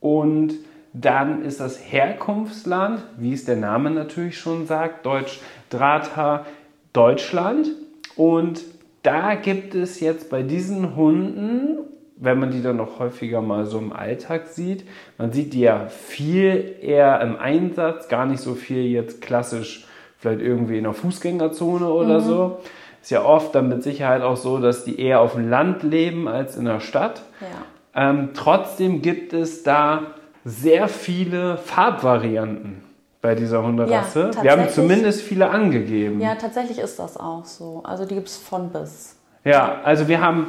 Und 0.01 0.55
dann 0.93 1.43
ist 1.43 1.59
das 1.59 1.79
Herkunftsland, 1.79 3.03
wie 3.17 3.33
es 3.33 3.45
der 3.45 3.55
Name 3.55 3.91
natürlich 3.91 4.37
schon 4.37 4.65
sagt, 4.65 5.05
Deutsch 5.05 5.39
Drata 5.69 6.45
Deutschland. 6.93 7.67
Und 8.15 8.61
da 9.03 9.35
gibt 9.35 9.75
es 9.75 9.99
jetzt 9.99 10.29
bei 10.29 10.41
diesen 10.41 10.95
Hunden, 10.95 11.77
wenn 12.15 12.39
man 12.39 12.51
die 12.51 12.61
dann 12.61 12.77
noch 12.77 12.99
häufiger 12.99 13.41
mal 13.41 13.65
so 13.65 13.77
im 13.77 13.93
Alltag 13.93 14.47
sieht, 14.47 14.83
man 15.17 15.31
sieht 15.31 15.53
die 15.53 15.61
ja 15.61 15.87
viel 15.87 16.75
eher 16.81 17.21
im 17.21 17.37
Einsatz, 17.37 18.09
gar 18.09 18.25
nicht 18.25 18.41
so 18.41 18.55
viel 18.55 18.83
jetzt 18.83 19.21
klassisch 19.21 19.85
vielleicht 20.17 20.41
irgendwie 20.41 20.77
in 20.77 20.85
einer 20.85 20.93
Fußgängerzone 20.93 21.87
oder 21.87 22.19
so. 22.19 22.59
Ist 23.01 23.11
ja 23.11 23.23
oft 23.23 23.55
dann 23.55 23.69
mit 23.69 23.83
Sicherheit 23.83 24.21
auch 24.21 24.35
so, 24.35 24.59
dass 24.59 24.83
die 24.83 24.99
eher 24.99 25.21
auf 25.21 25.33
dem 25.33 25.49
Land 25.49 25.83
leben 25.83 26.27
als 26.27 26.57
in 26.57 26.65
der 26.65 26.81
Stadt. 26.81 27.23
Ja. 27.39 28.09
Ähm, 28.09 28.31
trotzdem 28.33 29.01
gibt 29.01 29.31
es 29.31 29.63
da 29.63 30.15
sehr 30.45 30.87
viele 30.87 31.57
Farbvarianten 31.57 32.83
bei 33.21 33.35
dieser 33.35 33.63
Hunderasse. 33.63 34.31
Ja, 34.35 34.43
Wir 34.43 34.51
haben 34.51 34.69
zumindest 34.69 35.21
viele 35.21 35.49
angegeben. 35.49 36.21
ja, 36.21 36.35
tatsächlich 36.35 36.79
ist 36.79 36.99
das 36.99 37.17
auch 37.17 37.45
so. 37.45 37.81
Also 37.83 38.05
die 38.05 38.15
gibt 38.15 38.27
es 38.27 38.37
von 38.37 38.69
bis. 38.69 39.15
Ja, 39.43 39.81
also 39.83 40.07
wir 40.07 40.21
haben 40.21 40.47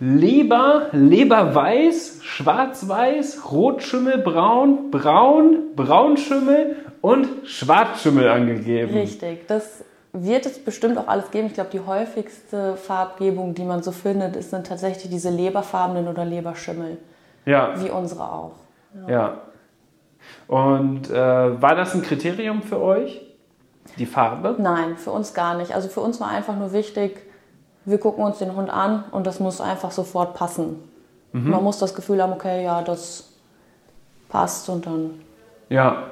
Leber, 0.00 0.86
Leberweiß, 0.92 2.20
Schwarzweiß, 2.22 3.50
Rotschimmelbraun, 3.50 4.90
Braun, 4.90 5.74
Braunschimmel 5.74 6.76
und 7.00 7.26
Schwarzschimmel 7.44 8.28
angegeben. 8.28 8.94
Richtig. 8.94 9.46
Das 9.48 9.84
wird 10.12 10.46
es 10.46 10.58
bestimmt 10.58 10.98
auch 10.98 11.08
alles 11.08 11.30
geben. 11.30 11.48
Ich 11.48 11.54
glaube, 11.54 11.70
die 11.72 11.80
häufigste 11.80 12.76
Farbgebung, 12.76 13.54
die 13.54 13.64
man 13.64 13.82
so 13.82 13.92
findet, 13.92 14.36
ist 14.36 14.50
sind 14.50 14.66
tatsächlich 14.66 15.10
diese 15.10 15.30
leberfarbenen 15.30 16.08
oder 16.08 16.24
Leberschimmel, 16.24 16.98
Ja, 17.44 17.74
wie 17.82 17.90
unsere 17.90 18.22
auch. 18.22 18.52
Ja. 19.06 19.42
Und 20.46 21.10
äh, 21.10 21.62
war 21.62 21.74
das 21.74 21.94
ein 21.94 22.02
Kriterium 22.02 22.62
für 22.62 22.80
euch? 22.80 23.22
Die 23.98 24.06
Farbe? 24.06 24.56
Nein, 24.58 24.96
für 24.96 25.10
uns 25.10 25.34
gar 25.34 25.56
nicht. 25.56 25.74
Also 25.74 25.88
für 25.88 26.00
uns 26.00 26.20
war 26.20 26.28
einfach 26.28 26.56
nur 26.56 26.72
wichtig, 26.72 27.22
wir 27.84 27.98
gucken 27.98 28.24
uns 28.24 28.38
den 28.38 28.54
Hund 28.54 28.70
an 28.70 29.04
und 29.10 29.26
das 29.26 29.40
muss 29.40 29.60
einfach 29.60 29.90
sofort 29.90 30.34
passen. 30.34 30.76
Man 31.32 31.62
muss 31.62 31.78
das 31.78 31.94
Gefühl 31.94 32.22
haben, 32.22 32.32
okay, 32.32 32.64
ja, 32.64 32.82
das 32.82 33.32
passt 34.28 34.68
und 34.68 34.86
dann. 34.86 35.20
Ja. 35.68 36.10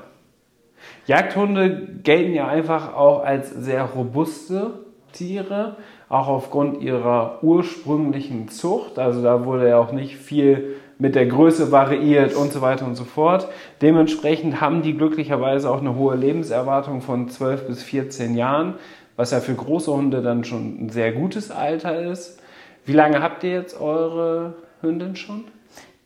Jagdhunde 1.07 1.89
gelten 2.03 2.35
ja 2.35 2.47
einfach 2.47 2.95
auch 2.95 3.25
als 3.25 3.51
sehr 3.51 3.83
robuste 3.83 4.85
Tiere, 5.13 5.77
auch 6.09 6.29
aufgrund 6.29 6.83
ihrer 6.83 7.43
ursprünglichen 7.43 8.49
Zucht. 8.49 8.99
Also 8.99 9.23
da 9.23 9.45
wurde 9.45 9.69
ja 9.71 9.79
auch 9.79 9.93
nicht 9.93 10.17
viel 10.17 10.76
mit 10.99 11.15
der 11.15 11.27
Größe 11.27 11.73
variiert 11.73 12.35
und 12.35 12.53
so 12.53 12.61
weiter 12.63 12.87
und 12.87 12.95
so 12.95 13.05
fort. 13.05 13.49
Dementsprechend 13.83 14.61
haben 14.61 14.83
die 14.83 14.97
glücklicherweise 14.97 15.71
auch 15.71 15.81
eine 15.81 15.95
hohe 15.95 16.17
Lebenserwartung 16.17 17.03
von 17.03 17.29
12 17.29 17.67
bis 17.67 17.83
14 17.83 18.35
Jahren, 18.35 18.75
was 19.17 19.31
ja 19.31 19.41
für 19.41 19.55
große 19.55 19.93
Hunde 19.93 20.23
dann 20.23 20.45
schon 20.45 20.87
ein 20.87 20.89
sehr 20.91 21.13
gutes 21.13 21.51
Alter 21.51 22.01
ist. 22.03 22.41
Wie 22.85 22.93
lange 22.93 23.23
habt 23.23 23.45
ihr 23.45 23.51
jetzt 23.51 23.81
eure 23.81 24.55
Hündin 24.81 25.17
schon? 25.17 25.45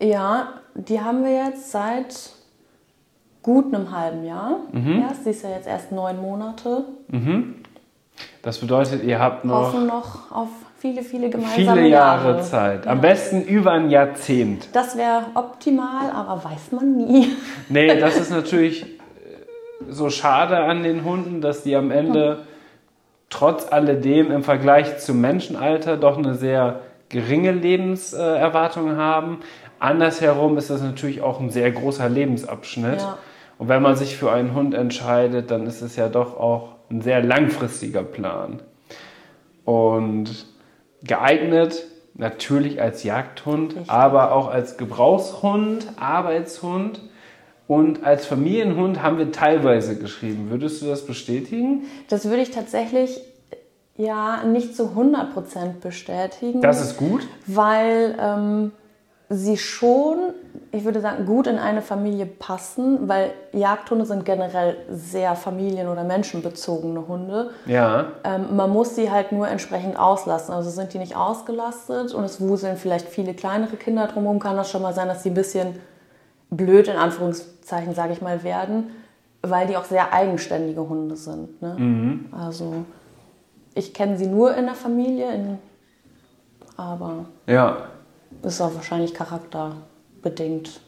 Ja, 0.03 0.55
die 0.75 1.01
haben 1.01 1.25
wir 1.25 1.35
jetzt 1.45 1.71
seit 1.71 2.33
gut 3.43 3.73
einem 3.75 3.91
halben 3.97 4.25
Jahr. 4.25 4.61
Erst, 5.03 5.25
sie 5.25 5.31
ist 5.31 5.43
ja 5.43 5.51
jetzt 5.51 5.67
erst 5.67 5.93
neun 5.93 6.21
Monate. 6.21 6.85
Das 8.43 8.59
bedeutet, 8.59 9.03
ihr 9.05 9.19
habt 9.19 9.45
noch 9.45 9.73
Hoffen 9.73 9.87
noch 9.87 10.31
auf 10.31 10.49
viele, 10.79 11.03
viele 11.03 11.29
gemeinsame 11.29 11.77
viele 11.77 11.89
Jahre, 11.89 12.31
Jahre. 12.31 12.43
Zeit. 12.43 12.87
Am 12.87 13.01
besten 13.01 13.43
über 13.43 13.73
ein 13.73 13.91
Jahrzehnt. 13.91 14.69
Das 14.73 14.97
wäre 14.97 15.27
optimal, 15.35 16.11
aber 16.11 16.43
weiß 16.43 16.73
man 16.73 16.97
nie. 16.97 17.29
Nee, 17.69 17.99
das 18.01 18.17
ist 18.17 18.31
natürlich 18.31 18.85
äh, 18.85 18.89
so 19.91 20.09
schade 20.09 20.57
an 20.59 20.83
den 20.83 21.05
Hunden, 21.05 21.41
dass 21.41 21.63
die 21.63 21.77
am 21.77 21.91
Ende 21.91 22.45
trotz 23.29 23.71
alledem 23.71 24.33
im 24.33 24.43
Vergleich 24.43 24.99
zum 24.99 25.21
Menschenalter 25.21 25.97
doch 25.97 26.17
eine 26.19 26.35
sehr 26.35 26.81
geringe 27.11 27.53
Lebenserwartung 27.53 28.97
haben. 28.97 29.41
Andersherum 29.79 30.57
ist 30.59 30.71
das 30.71 30.83
natürlich 30.83 31.21
auch 31.21 31.41
ein 31.41 31.51
sehr 31.51 31.71
großer 31.71 32.09
Lebensabschnitt. 32.09 33.01
Ja. 33.01 33.19
Und 33.59 33.69
wenn 33.69 33.83
man 33.83 33.97
sich 33.97 34.17
für 34.17 34.33
einen 34.33 34.55
Hund 34.55 34.75
entscheidet, 34.75 35.51
dann 35.51 35.67
ist 35.67 35.83
es 35.83 35.97
ja 35.97 36.09
doch 36.09 36.39
auch 36.39 36.80
ein 36.91 37.03
sehr 37.03 37.23
langfristiger 37.23 38.03
Plan. 38.03 38.61
Und 39.65 40.47
geeignet 41.03 41.85
natürlich 42.15 42.81
als 42.83 43.05
Jagdhund, 43.05 43.73
Richtig. 43.77 43.91
aber 43.91 44.33
auch 44.33 44.49
als 44.49 44.77
Gebrauchshund, 44.77 45.87
Arbeitshund 45.97 47.01
und 47.67 48.05
als 48.05 48.27
Familienhund 48.27 49.03
haben 49.03 49.19
wir 49.19 49.33
teilweise 49.33 49.97
geschrieben. 49.97 50.51
Würdest 50.51 50.83
du 50.83 50.87
das 50.87 51.07
bestätigen? 51.07 51.85
Das 52.09 52.25
würde 52.25 52.43
ich 52.43 52.51
tatsächlich 52.51 53.21
ja 53.97 54.45
nicht 54.45 54.75
zu 54.75 54.89
100% 54.97 55.81
bestätigen. 55.81 56.61
Das 56.61 56.81
ist 56.81 56.97
gut. 56.97 57.27
weil 57.47 58.17
ähm, 58.21 58.73
sie 59.33 59.57
schon, 59.57 60.35
ich 60.73 60.85
würde 60.85 61.01
sagen, 61.01 61.25
gut 61.25 61.47
in 61.47 61.57
eine 61.57 61.83
Familie 61.83 62.27
passen, 62.27 63.09
weil 63.09 63.31
Jagdhunde 63.53 64.05
sind 64.05 64.25
generell 64.25 64.77
sehr 64.91 65.37
familien- 65.37 65.87
oder 65.87 66.03
menschenbezogene 66.03 67.07
Hunde. 67.07 67.51
Ja, 67.65 68.07
Ähm, 68.25 68.57
man 68.57 68.71
muss 68.71 68.97
sie 68.97 69.09
halt 69.09 69.31
nur 69.31 69.47
entsprechend 69.47 69.97
auslassen. 69.97 70.53
Also 70.53 70.71
sind 70.71 70.93
die 70.93 70.99
nicht 70.99 71.17
ausgelastet 71.17 72.13
und 72.13 72.25
es 72.25 72.41
wuseln 72.41 72.77
vielleicht 72.77 73.09
viele 73.09 73.33
kleinere 73.33 73.77
Kinder 73.77 74.09
drumherum, 74.09 74.41
kann 74.41 74.57
das 74.57 74.69
schon 74.69 74.83
mal 74.83 74.95
sein, 74.95 75.07
dass 75.07 75.23
sie 75.23 75.31
ein 75.31 75.35
bisschen 75.35 75.77
blöd 76.51 76.89
in 76.89 76.97
Anführungszeichen, 76.97 77.95
sage 77.95 78.13
ich 78.13 78.21
mal, 78.21 78.43
werden, 78.43 78.91
weil 79.43 79.69
die 79.69 79.77
auch 79.77 79.85
sehr 79.85 80.13
eigenständige 80.13 80.89
Hunde 80.89 81.15
sind. 81.15 81.63
Ne? 81.63 81.77
Also 82.37 82.85
ich 83.75 83.95
kenne 83.95 84.19
sie 84.19 84.27
nur 84.27 84.57
in 84.57 84.67
der 84.67 84.75
Familie, 84.75 85.33
in, 85.33 85.59
aber 86.77 87.27
ja. 87.47 87.77
Ist 88.43 88.61
auch 88.61 88.75
wahrscheinlich 88.75 89.15
charakterbedingt. 89.15 90.81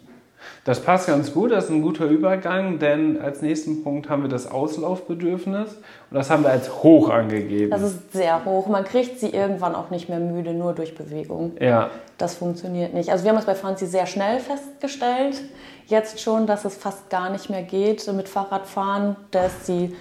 Das 0.64 0.80
passt 0.80 1.06
ganz 1.06 1.32
gut, 1.32 1.52
das 1.52 1.64
ist 1.64 1.70
ein 1.70 1.82
guter 1.82 2.06
Übergang, 2.06 2.78
denn 2.78 3.20
als 3.20 3.42
nächsten 3.42 3.82
Punkt 3.82 4.08
haben 4.08 4.22
wir 4.22 4.28
das 4.28 4.50
Auslaufbedürfnis 4.50 5.70
und 5.70 6.16
das 6.16 6.30
haben 6.30 6.42
wir 6.42 6.50
als 6.50 6.82
hoch 6.82 7.10
angegeben. 7.10 7.70
Das 7.70 7.82
ist 7.82 8.12
sehr 8.12 8.44
hoch. 8.44 8.66
Man 8.66 8.84
kriegt 8.84 9.20
sie 9.20 9.30
irgendwann 9.30 9.74
auch 9.74 9.90
nicht 9.90 10.08
mehr 10.08 10.18
müde, 10.18 10.52
nur 10.52 10.72
durch 10.72 10.94
Bewegung. 10.94 11.52
ja, 11.60 11.90
Das 12.18 12.34
funktioniert 12.34 12.94
nicht. 12.94 13.10
Also 13.10 13.24
wir 13.24 13.30
haben 13.30 13.38
es 13.38 13.44
bei 13.44 13.54
Franzi 13.54 13.86
sehr 13.86 14.06
schnell 14.06 14.40
festgestellt. 14.40 15.40
Jetzt 15.86 16.20
schon, 16.20 16.46
dass 16.46 16.64
es 16.64 16.76
fast 16.76 17.10
gar 17.10 17.30
nicht 17.30 17.50
mehr 17.50 17.62
geht 17.62 18.10
mit 18.12 18.28
Fahrradfahren. 18.28 19.16
Da 19.30 19.46
ist 19.46 19.66
sie 19.66 19.94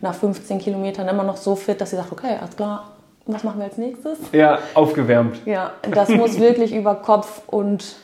nach 0.00 0.14
15 0.14 0.58
Kilometern 0.58 1.08
immer 1.08 1.22
noch 1.24 1.36
so 1.36 1.54
fit, 1.56 1.80
dass 1.80 1.90
sie 1.90 1.96
sagt, 1.96 2.12
okay, 2.12 2.36
alles 2.40 2.56
klar, 2.56 2.97
was 3.28 3.44
machen 3.44 3.58
wir 3.58 3.66
als 3.66 3.76
nächstes? 3.78 4.18
ja, 4.32 4.58
aufgewärmt. 4.74 5.40
Ja, 5.46 5.72
das 5.90 6.08
muss 6.08 6.40
wirklich 6.40 6.74
über 6.74 6.96
Kopf 6.96 7.42
und 7.46 7.96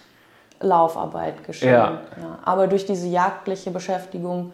Laufarbeit 0.61 1.45
geschehen. 1.45 1.73
Ja. 1.73 2.01
Ja, 2.21 2.39
aber 2.45 2.67
durch 2.69 2.87
diese 2.87 3.09
jagdliche 3.09 3.71
Beschäftigung 3.71 4.53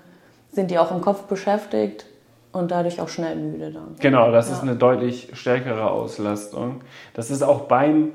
sind 0.53 0.71
die 0.71 0.79
auch 0.79 0.91
im 0.91 1.01
Kopf 1.01 1.23
beschäftigt 1.25 2.07
und 2.53 2.71
dadurch 2.71 3.01
auch 3.01 3.09
schnell 3.09 3.37
müde 3.37 3.71
dann. 3.71 3.95
Genau, 4.01 4.33
das 4.33 4.51
ist 4.51 4.59
Ja. 4.59 4.63
eine 4.63 4.77
deutlich 4.77 5.29
stärkere 5.35 5.91
Auslastung. 5.91 6.81
Das 7.15 7.31
ist 7.31 7.43
auch 7.43 7.61
beim 7.63 8.13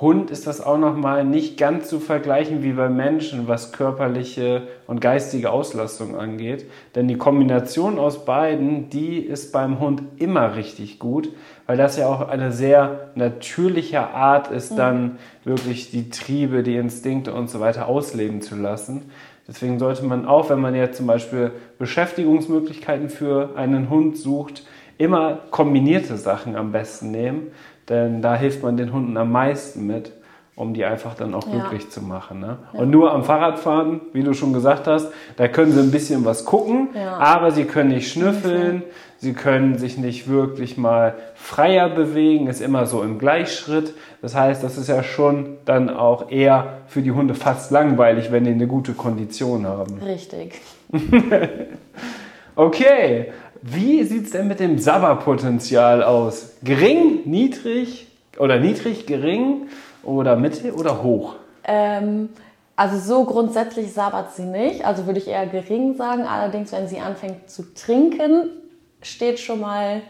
Hund 0.00 0.30
ist 0.30 0.46
das 0.46 0.60
auch 0.60 0.78
noch 0.78 0.96
mal 0.96 1.24
nicht 1.24 1.58
ganz 1.58 1.88
zu 1.88 1.98
vergleichen 1.98 2.62
wie 2.62 2.72
beim 2.72 2.96
Menschen, 2.96 3.48
was 3.48 3.72
körperliche 3.72 4.68
und 4.86 5.00
geistige 5.00 5.50
Auslastung 5.50 6.16
angeht. 6.16 6.66
Denn 6.94 7.08
die 7.08 7.16
Kombination 7.18 7.98
aus 7.98 8.24
beiden, 8.24 8.90
die 8.90 9.18
ist 9.18 9.52
beim 9.52 9.80
Hund 9.80 10.02
immer 10.16 10.54
richtig 10.54 11.00
gut, 11.00 11.30
weil 11.66 11.76
das 11.76 11.96
ja 11.96 12.06
auch 12.06 12.28
eine 12.28 12.52
sehr 12.52 13.10
natürliche 13.16 14.08
Art 14.08 14.52
ist, 14.52 14.76
dann 14.76 15.18
wirklich 15.42 15.90
die 15.90 16.10
Triebe, 16.10 16.62
die 16.62 16.76
Instinkte 16.76 17.34
und 17.34 17.50
so 17.50 17.58
weiter 17.58 17.88
ausleben 17.88 18.40
zu 18.40 18.54
lassen. 18.54 19.10
Deswegen 19.48 19.78
sollte 19.78 20.04
man 20.04 20.26
auch, 20.26 20.50
wenn 20.50 20.60
man 20.60 20.74
jetzt 20.74 20.98
zum 20.98 21.06
Beispiel 21.06 21.50
Beschäftigungsmöglichkeiten 21.78 23.08
für 23.08 23.56
einen 23.56 23.90
Hund 23.90 24.16
sucht, 24.16 24.64
immer 24.98 25.38
kombinierte 25.50 26.16
Sachen 26.16 26.54
am 26.54 26.70
besten 26.70 27.10
nehmen, 27.10 27.48
denn 27.88 28.22
da 28.22 28.34
hilft 28.36 28.62
man 28.62 28.76
den 28.76 28.92
Hunden 28.92 29.16
am 29.16 29.32
meisten 29.32 29.86
mit, 29.86 30.12
um 30.56 30.74
die 30.74 30.84
einfach 30.84 31.14
dann 31.14 31.34
auch 31.34 31.46
Ja. 31.46 31.52
glücklich 31.60 31.88
zu 31.90 32.02
machen. 32.02 32.40
Ne? 32.40 32.58
Und 32.72 32.90
nur 32.90 33.12
am 33.12 33.22
Fahrradfahren, 33.24 34.00
wie 34.12 34.22
du 34.24 34.34
schon 34.34 34.52
gesagt 34.52 34.86
hast, 34.88 35.12
da 35.36 35.46
können 35.48 35.72
sie 35.72 35.80
ein 35.80 35.90
bisschen 35.92 36.24
was 36.24 36.44
gucken, 36.44 36.88
Ja. 36.94 37.16
aber 37.18 37.52
sie 37.52 37.64
können 37.64 37.90
nicht 37.90 38.10
schnüffeln, 38.10 38.82
sie 39.18 39.34
können 39.34 39.78
sich 39.78 39.98
nicht 39.98 40.28
wirklich 40.28 40.76
mal 40.76 41.14
freier 41.36 41.88
bewegen, 41.88 42.48
ist 42.48 42.60
immer 42.60 42.86
so 42.86 43.02
im 43.04 43.18
Gleichschritt. 43.20 43.94
Das 44.20 44.34
heißt, 44.34 44.64
das 44.64 44.76
ist 44.78 44.88
ja 44.88 45.04
schon 45.04 45.58
dann 45.64 45.90
auch 45.90 46.28
eher 46.30 46.78
für 46.88 47.02
die 47.02 47.12
Hunde 47.12 47.34
fast 47.34 47.70
langweilig, 47.70 48.32
wenn 48.32 48.42
die 48.42 48.50
eine 48.50 48.66
gute 48.66 48.92
Kondition 48.94 49.64
haben. 49.64 50.00
Richtig. 50.04 50.60
Okay, 52.60 53.30
wie 53.62 54.02
sieht 54.04 54.26
es 54.26 54.30
denn 54.32 54.48
mit 54.48 54.60
dem 54.60 54.78
Sabberpotenzial 54.78 56.02
aus? 56.02 56.52
Gering, 56.62 57.22
niedrig 57.24 58.06
oder 58.38 58.58
niedrig, 58.58 59.06
gering 59.06 59.68
oder 60.02 60.36
mittel 60.36 60.72
oder 60.72 61.02
hoch? 61.02 61.34
Ähm, 61.64 62.30
also 62.76 62.98
so 62.98 63.24
grundsätzlich 63.24 63.92
sabbert 63.92 64.32
sie 64.34 64.44
nicht. 64.44 64.84
Also 64.84 65.06
würde 65.06 65.18
ich 65.18 65.28
eher 65.28 65.46
gering 65.46 65.96
sagen. 65.96 66.22
Allerdings, 66.22 66.72
wenn 66.72 66.86
sie 66.88 67.00
anfängt 67.00 67.50
zu 67.50 67.74
trinken, 67.74 68.50
steht 69.02 69.38
schon 69.40 69.60
mal, 69.60 70.00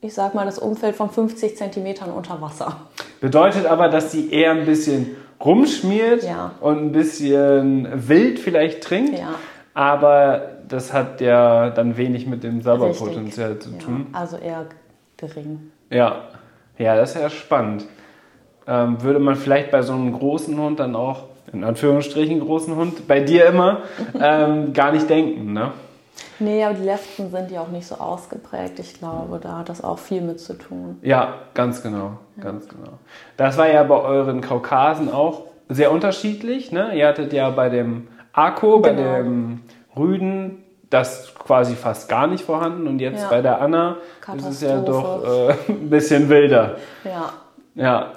ich 0.00 0.14
sag 0.14 0.34
mal, 0.34 0.46
das 0.46 0.58
Umfeld 0.58 0.94
von 0.96 1.10
50 1.10 1.56
Zentimetern 1.56 2.10
unter 2.10 2.40
Wasser. 2.40 2.76
Bedeutet 3.20 3.66
aber, 3.66 3.88
dass 3.88 4.12
sie 4.12 4.30
eher 4.30 4.52
ein 4.52 4.66
bisschen 4.66 5.16
rumschmiert 5.44 6.22
Ja. 6.22 6.52
und 6.60 6.78
ein 6.78 6.92
bisschen 6.92 8.08
wild 8.08 8.38
vielleicht 8.38 8.82
trinkt. 8.82 9.18
Ja. 9.18 9.34
Aber 9.74 10.55
das 10.68 10.92
hat 10.92 11.20
ja 11.20 11.70
dann 11.70 11.96
wenig 11.96 12.26
mit 12.26 12.42
dem 12.42 12.60
Sauberpotenzial 12.62 13.58
zu 13.58 13.70
tun. 13.78 14.06
Ja, 14.12 14.18
also 14.18 14.36
eher 14.36 14.66
gering. 15.16 15.70
Ja, 15.90 16.22
ja, 16.78 16.96
das 16.96 17.14
ist 17.14 17.20
ja 17.20 17.30
spannend. 17.30 17.86
Ähm, 18.66 19.02
würde 19.02 19.20
man 19.20 19.36
vielleicht 19.36 19.70
bei 19.70 19.82
so 19.82 19.92
einem 19.92 20.12
großen 20.12 20.58
Hund 20.58 20.80
dann 20.80 20.96
auch, 20.96 21.24
in 21.52 21.62
Anführungsstrichen 21.62 22.40
großen 22.40 22.74
Hund, 22.74 23.06
bei 23.06 23.20
dir 23.20 23.46
immer, 23.46 23.82
ähm, 24.20 24.72
gar 24.72 24.92
nicht 24.92 25.08
denken, 25.08 25.52
ne? 25.52 25.72
Nee, 26.38 26.64
aber 26.64 26.74
die 26.74 26.84
Leften 26.84 27.30
sind 27.30 27.50
ja 27.50 27.62
auch 27.62 27.68
nicht 27.68 27.86
so 27.86 27.94
ausgeprägt. 27.94 28.78
Ich 28.78 28.98
glaube, 28.98 29.38
da 29.40 29.58
hat 29.58 29.68
das 29.68 29.82
auch 29.82 29.98
viel 29.98 30.20
mit 30.20 30.38
zu 30.38 30.54
tun. 30.54 30.98
Ja, 31.02 31.34
ganz 31.54 31.82
genau, 31.82 32.18
ja. 32.36 32.42
ganz 32.42 32.68
genau. 32.68 32.98
Das 33.36 33.56
war 33.56 33.68
ja 33.68 33.82
bei 33.84 33.98
euren 33.98 34.42
Kaukasen 34.42 35.10
auch 35.10 35.44
sehr 35.68 35.90
unterschiedlich. 35.92 36.72
Ne? 36.72 36.94
Ihr 36.94 37.08
hattet 37.08 37.32
ja 37.32 37.48
bei 37.50 37.70
dem 37.70 38.08
Akko, 38.32 38.80
bei 38.80 38.92
genau. 38.92 39.16
dem 39.16 39.62
Rüden, 39.96 40.62
das 40.90 41.34
quasi 41.34 41.74
fast 41.74 42.08
gar 42.08 42.26
nicht 42.26 42.44
vorhanden 42.44 42.86
und 42.86 43.00
jetzt 43.00 43.22
ja. 43.22 43.28
bei 43.28 43.42
der 43.42 43.60
Anna 43.60 43.96
ist 44.36 44.46
es 44.46 44.60
ja 44.60 44.80
doch 44.80 45.24
äh, 45.48 45.54
ein 45.68 45.90
bisschen 45.90 46.28
wilder. 46.28 46.76
Ja. 47.04 47.32
Ja. 47.74 48.12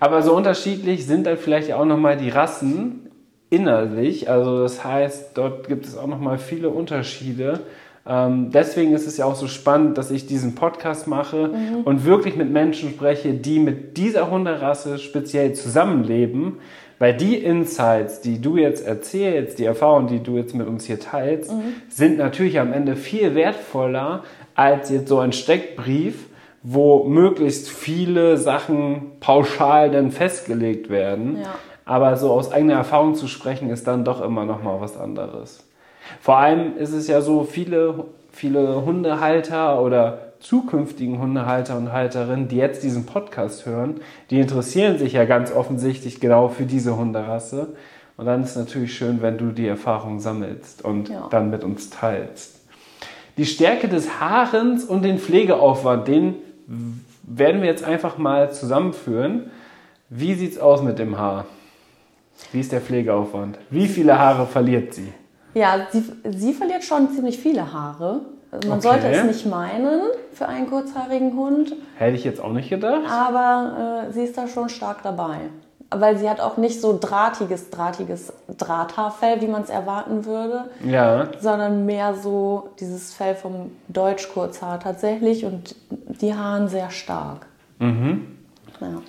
Aber 0.00 0.22
so 0.22 0.34
unterschiedlich 0.34 1.06
sind 1.06 1.26
dann 1.26 1.36
vielleicht 1.36 1.72
auch 1.72 1.84
nochmal 1.84 2.16
die 2.16 2.28
Rassen 2.28 3.10
innerlich. 3.50 4.28
Also 4.28 4.62
das 4.62 4.84
heißt, 4.84 5.30
dort 5.34 5.68
gibt 5.68 5.86
es 5.86 5.96
auch 5.96 6.06
noch 6.06 6.20
mal 6.20 6.38
viele 6.38 6.68
Unterschiede. 6.68 7.60
Ähm, 8.06 8.50
deswegen 8.50 8.94
ist 8.94 9.06
es 9.06 9.18
ja 9.18 9.26
auch 9.26 9.34
so 9.34 9.48
spannend, 9.48 9.98
dass 9.98 10.10
ich 10.10 10.26
diesen 10.26 10.54
Podcast 10.54 11.06
mache 11.06 11.48
mhm. 11.48 11.82
und 11.84 12.04
wirklich 12.04 12.36
mit 12.36 12.50
Menschen 12.50 12.90
spreche, 12.90 13.34
die 13.34 13.58
mit 13.58 13.96
dieser 13.96 14.30
Hunderasse 14.30 14.98
speziell 14.98 15.52
zusammenleben. 15.52 16.58
Weil 16.98 17.14
die 17.16 17.36
Insights, 17.36 18.20
die 18.20 18.40
du 18.40 18.56
jetzt 18.56 18.84
erzählst, 18.84 19.58
die 19.58 19.64
Erfahrungen, 19.64 20.08
die 20.08 20.20
du 20.20 20.36
jetzt 20.36 20.54
mit 20.54 20.66
uns 20.66 20.84
hier 20.84 20.98
teilst, 20.98 21.52
mhm. 21.52 21.74
sind 21.88 22.18
natürlich 22.18 22.58
am 22.58 22.72
Ende 22.72 22.96
viel 22.96 23.34
wertvoller 23.34 24.24
als 24.54 24.90
jetzt 24.90 25.08
so 25.08 25.18
ein 25.20 25.32
Steckbrief, 25.32 26.26
wo 26.62 27.04
möglichst 27.04 27.68
viele 27.68 28.36
Sachen 28.36 29.12
pauschal 29.20 29.90
dann 29.90 30.10
festgelegt 30.10 30.90
werden. 30.90 31.38
Ja. 31.42 31.54
Aber 31.84 32.16
so 32.16 32.32
aus 32.32 32.52
eigener 32.52 32.74
Erfahrung 32.74 33.14
zu 33.14 33.28
sprechen, 33.28 33.70
ist 33.70 33.86
dann 33.86 34.04
doch 34.04 34.20
immer 34.20 34.44
noch 34.44 34.62
mal 34.62 34.80
was 34.80 34.98
anderes. 34.98 35.64
Vor 36.20 36.36
allem 36.36 36.76
ist 36.76 36.92
es 36.92 37.06
ja 37.06 37.20
so, 37.20 37.44
viele, 37.44 38.04
viele 38.32 38.84
Hundehalter 38.84 39.80
oder 39.80 40.27
zukünftigen 40.40 41.18
Hundehalter 41.18 41.76
und 41.76 41.92
Halterinnen, 41.92 42.48
die 42.48 42.56
jetzt 42.56 42.82
diesen 42.82 43.06
Podcast 43.06 43.66
hören, 43.66 44.00
die 44.30 44.40
interessieren 44.40 44.98
sich 44.98 45.12
ja 45.12 45.24
ganz 45.24 45.52
offensichtlich 45.52 46.20
genau 46.20 46.48
für 46.48 46.64
diese 46.64 46.96
Hunderasse. 46.96 47.74
Und 48.16 48.26
dann 48.26 48.42
ist 48.42 48.50
es 48.50 48.56
natürlich 48.56 48.94
schön, 48.96 49.22
wenn 49.22 49.38
du 49.38 49.52
die 49.52 49.66
Erfahrung 49.66 50.20
sammelst 50.20 50.84
und 50.84 51.08
ja. 51.08 51.28
dann 51.30 51.50
mit 51.50 51.64
uns 51.64 51.90
teilst. 51.90 52.56
Die 53.36 53.46
Stärke 53.46 53.88
des 53.88 54.20
Haarens 54.20 54.84
und 54.84 55.02
den 55.02 55.18
Pflegeaufwand, 55.18 56.08
den 56.08 56.34
werden 57.22 57.60
wir 57.60 57.68
jetzt 57.68 57.84
einfach 57.84 58.18
mal 58.18 58.52
zusammenführen. 58.52 59.50
Wie 60.08 60.34
sieht 60.34 60.52
es 60.52 60.58
aus 60.58 60.82
mit 60.82 60.98
dem 60.98 61.18
Haar? 61.18 61.46
Wie 62.52 62.60
ist 62.60 62.72
der 62.72 62.80
Pflegeaufwand? 62.80 63.58
Wie 63.70 63.86
viele 63.86 64.18
Haare 64.18 64.46
verliert 64.46 64.94
sie? 64.94 65.12
Ja, 65.54 65.86
sie, 65.90 66.02
sie 66.28 66.52
verliert 66.52 66.84
schon 66.84 67.10
ziemlich 67.12 67.38
viele 67.38 67.72
Haare. 67.72 68.22
Man 68.50 68.72
okay. 68.72 68.80
sollte 68.80 69.08
es 69.08 69.24
nicht 69.24 69.46
meinen 69.46 70.00
für 70.32 70.48
einen 70.48 70.68
kurzhaarigen 70.68 71.36
Hund. 71.36 71.74
Hätte 71.96 72.16
ich 72.16 72.24
jetzt 72.24 72.40
auch 72.40 72.52
nicht 72.52 72.70
gedacht. 72.70 73.10
Aber 73.10 74.06
äh, 74.08 74.12
sie 74.12 74.22
ist 74.22 74.38
da 74.38 74.48
schon 74.48 74.68
stark 74.68 75.02
dabei. 75.02 75.36
Weil 75.90 76.18
sie 76.18 76.28
hat 76.28 76.40
auch 76.40 76.56
nicht 76.56 76.80
so 76.80 76.98
drahtiges, 76.98 77.70
drahtiges 77.70 78.32
Drahthaarfell, 78.56 79.40
wie 79.40 79.48
man 79.48 79.62
es 79.62 79.70
erwarten 79.70 80.24
würde. 80.24 80.64
Ja. 80.84 81.28
Sondern 81.40 81.86
mehr 81.86 82.14
so 82.14 82.70
dieses 82.80 83.12
Fell 83.14 83.34
vom 83.34 83.72
Deutsch-Kurzhaar 83.88 84.80
tatsächlich 84.80 85.44
und 85.44 85.74
die 85.90 86.34
Haaren 86.34 86.68
sehr 86.68 86.90
stark. 86.90 87.46
Mhm. 87.78 88.38
Ja. 88.80 89.02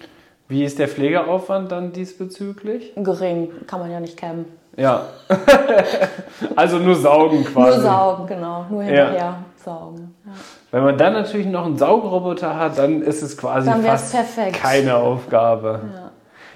Wie 0.48 0.64
ist 0.64 0.80
der 0.80 0.88
Pflegeaufwand 0.88 1.72
dann 1.72 1.94
diesbezüglich? 1.94 2.94
Gering, 2.96 3.52
kann 3.68 3.80
man 3.80 3.92
ja 3.92 4.00
nicht 4.00 4.18
kämmen. 4.18 4.46
Ja. 4.78 5.06
also 6.56 6.78
nur 6.78 6.96
saugen 6.96 7.44
quasi. 7.44 7.78
Nur 7.78 7.86
saugen, 7.86 8.28
genau. 8.28 8.66
Nur 8.70 8.84
hinterher 8.84 9.16
ja. 9.16 9.44
saugen. 9.64 10.16
Ja. 10.26 10.32
Wenn 10.72 10.84
man 10.84 10.98
dann 10.98 11.14
natürlich 11.14 11.48
noch 11.48 11.66
einen 11.66 11.78
Saugroboter 11.78 12.58
hat, 12.58 12.78
dann 12.78 13.02
ist 13.02 13.22
es 13.22 13.38
quasi 13.38 13.70
fast 13.70 14.14
perfekt. 14.14 14.62
keine 14.62 14.96
Aufgabe. 14.96 15.82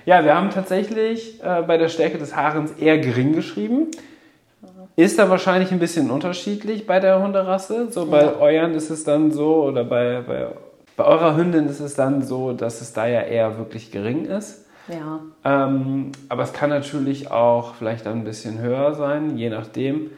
Ja. 0.05 0.17
ja, 0.17 0.25
wir 0.25 0.35
haben 0.35 0.49
tatsächlich 0.49 1.43
äh, 1.43 1.63
bei 1.63 1.77
der 1.77 1.89
Stärke 1.89 2.17
des 2.17 2.35
Haarens 2.35 2.71
eher 2.71 2.97
gering 2.99 3.33
geschrieben. 3.33 3.91
Ist 4.95 5.17
da 5.17 5.29
wahrscheinlich 5.29 5.71
ein 5.71 5.79
bisschen 5.79 6.11
unterschiedlich 6.11 6.85
bei 6.85 6.99
der 6.99 7.21
Hunderasse. 7.21 7.91
So 7.91 8.05
bei 8.05 8.35
euren 8.35 8.75
ist 8.75 8.91
es 8.91 9.03
dann 9.03 9.31
so 9.31 9.63
oder 9.63 9.83
bei, 9.83 10.21
bei 10.21 10.49
bei 10.95 11.05
eurer 11.05 11.35
Hündin 11.35 11.67
ist 11.67 11.79
es 11.79 11.95
dann 11.95 12.21
so, 12.21 12.53
dass 12.53 12.81
es 12.81 12.93
da 12.93 13.07
ja 13.07 13.21
eher 13.21 13.57
wirklich 13.57 13.91
gering 13.91 14.25
ist. 14.25 14.62
Ja. 14.87 15.19
Ähm, 15.45 16.11
aber 16.29 16.43
es 16.43 16.53
kann 16.53 16.69
natürlich 16.69 17.31
auch 17.31 17.75
vielleicht 17.75 18.05
ein 18.07 18.23
bisschen 18.23 18.59
höher 18.59 18.93
sein, 18.93 19.37
je 19.37 19.49
nachdem. 19.49 20.11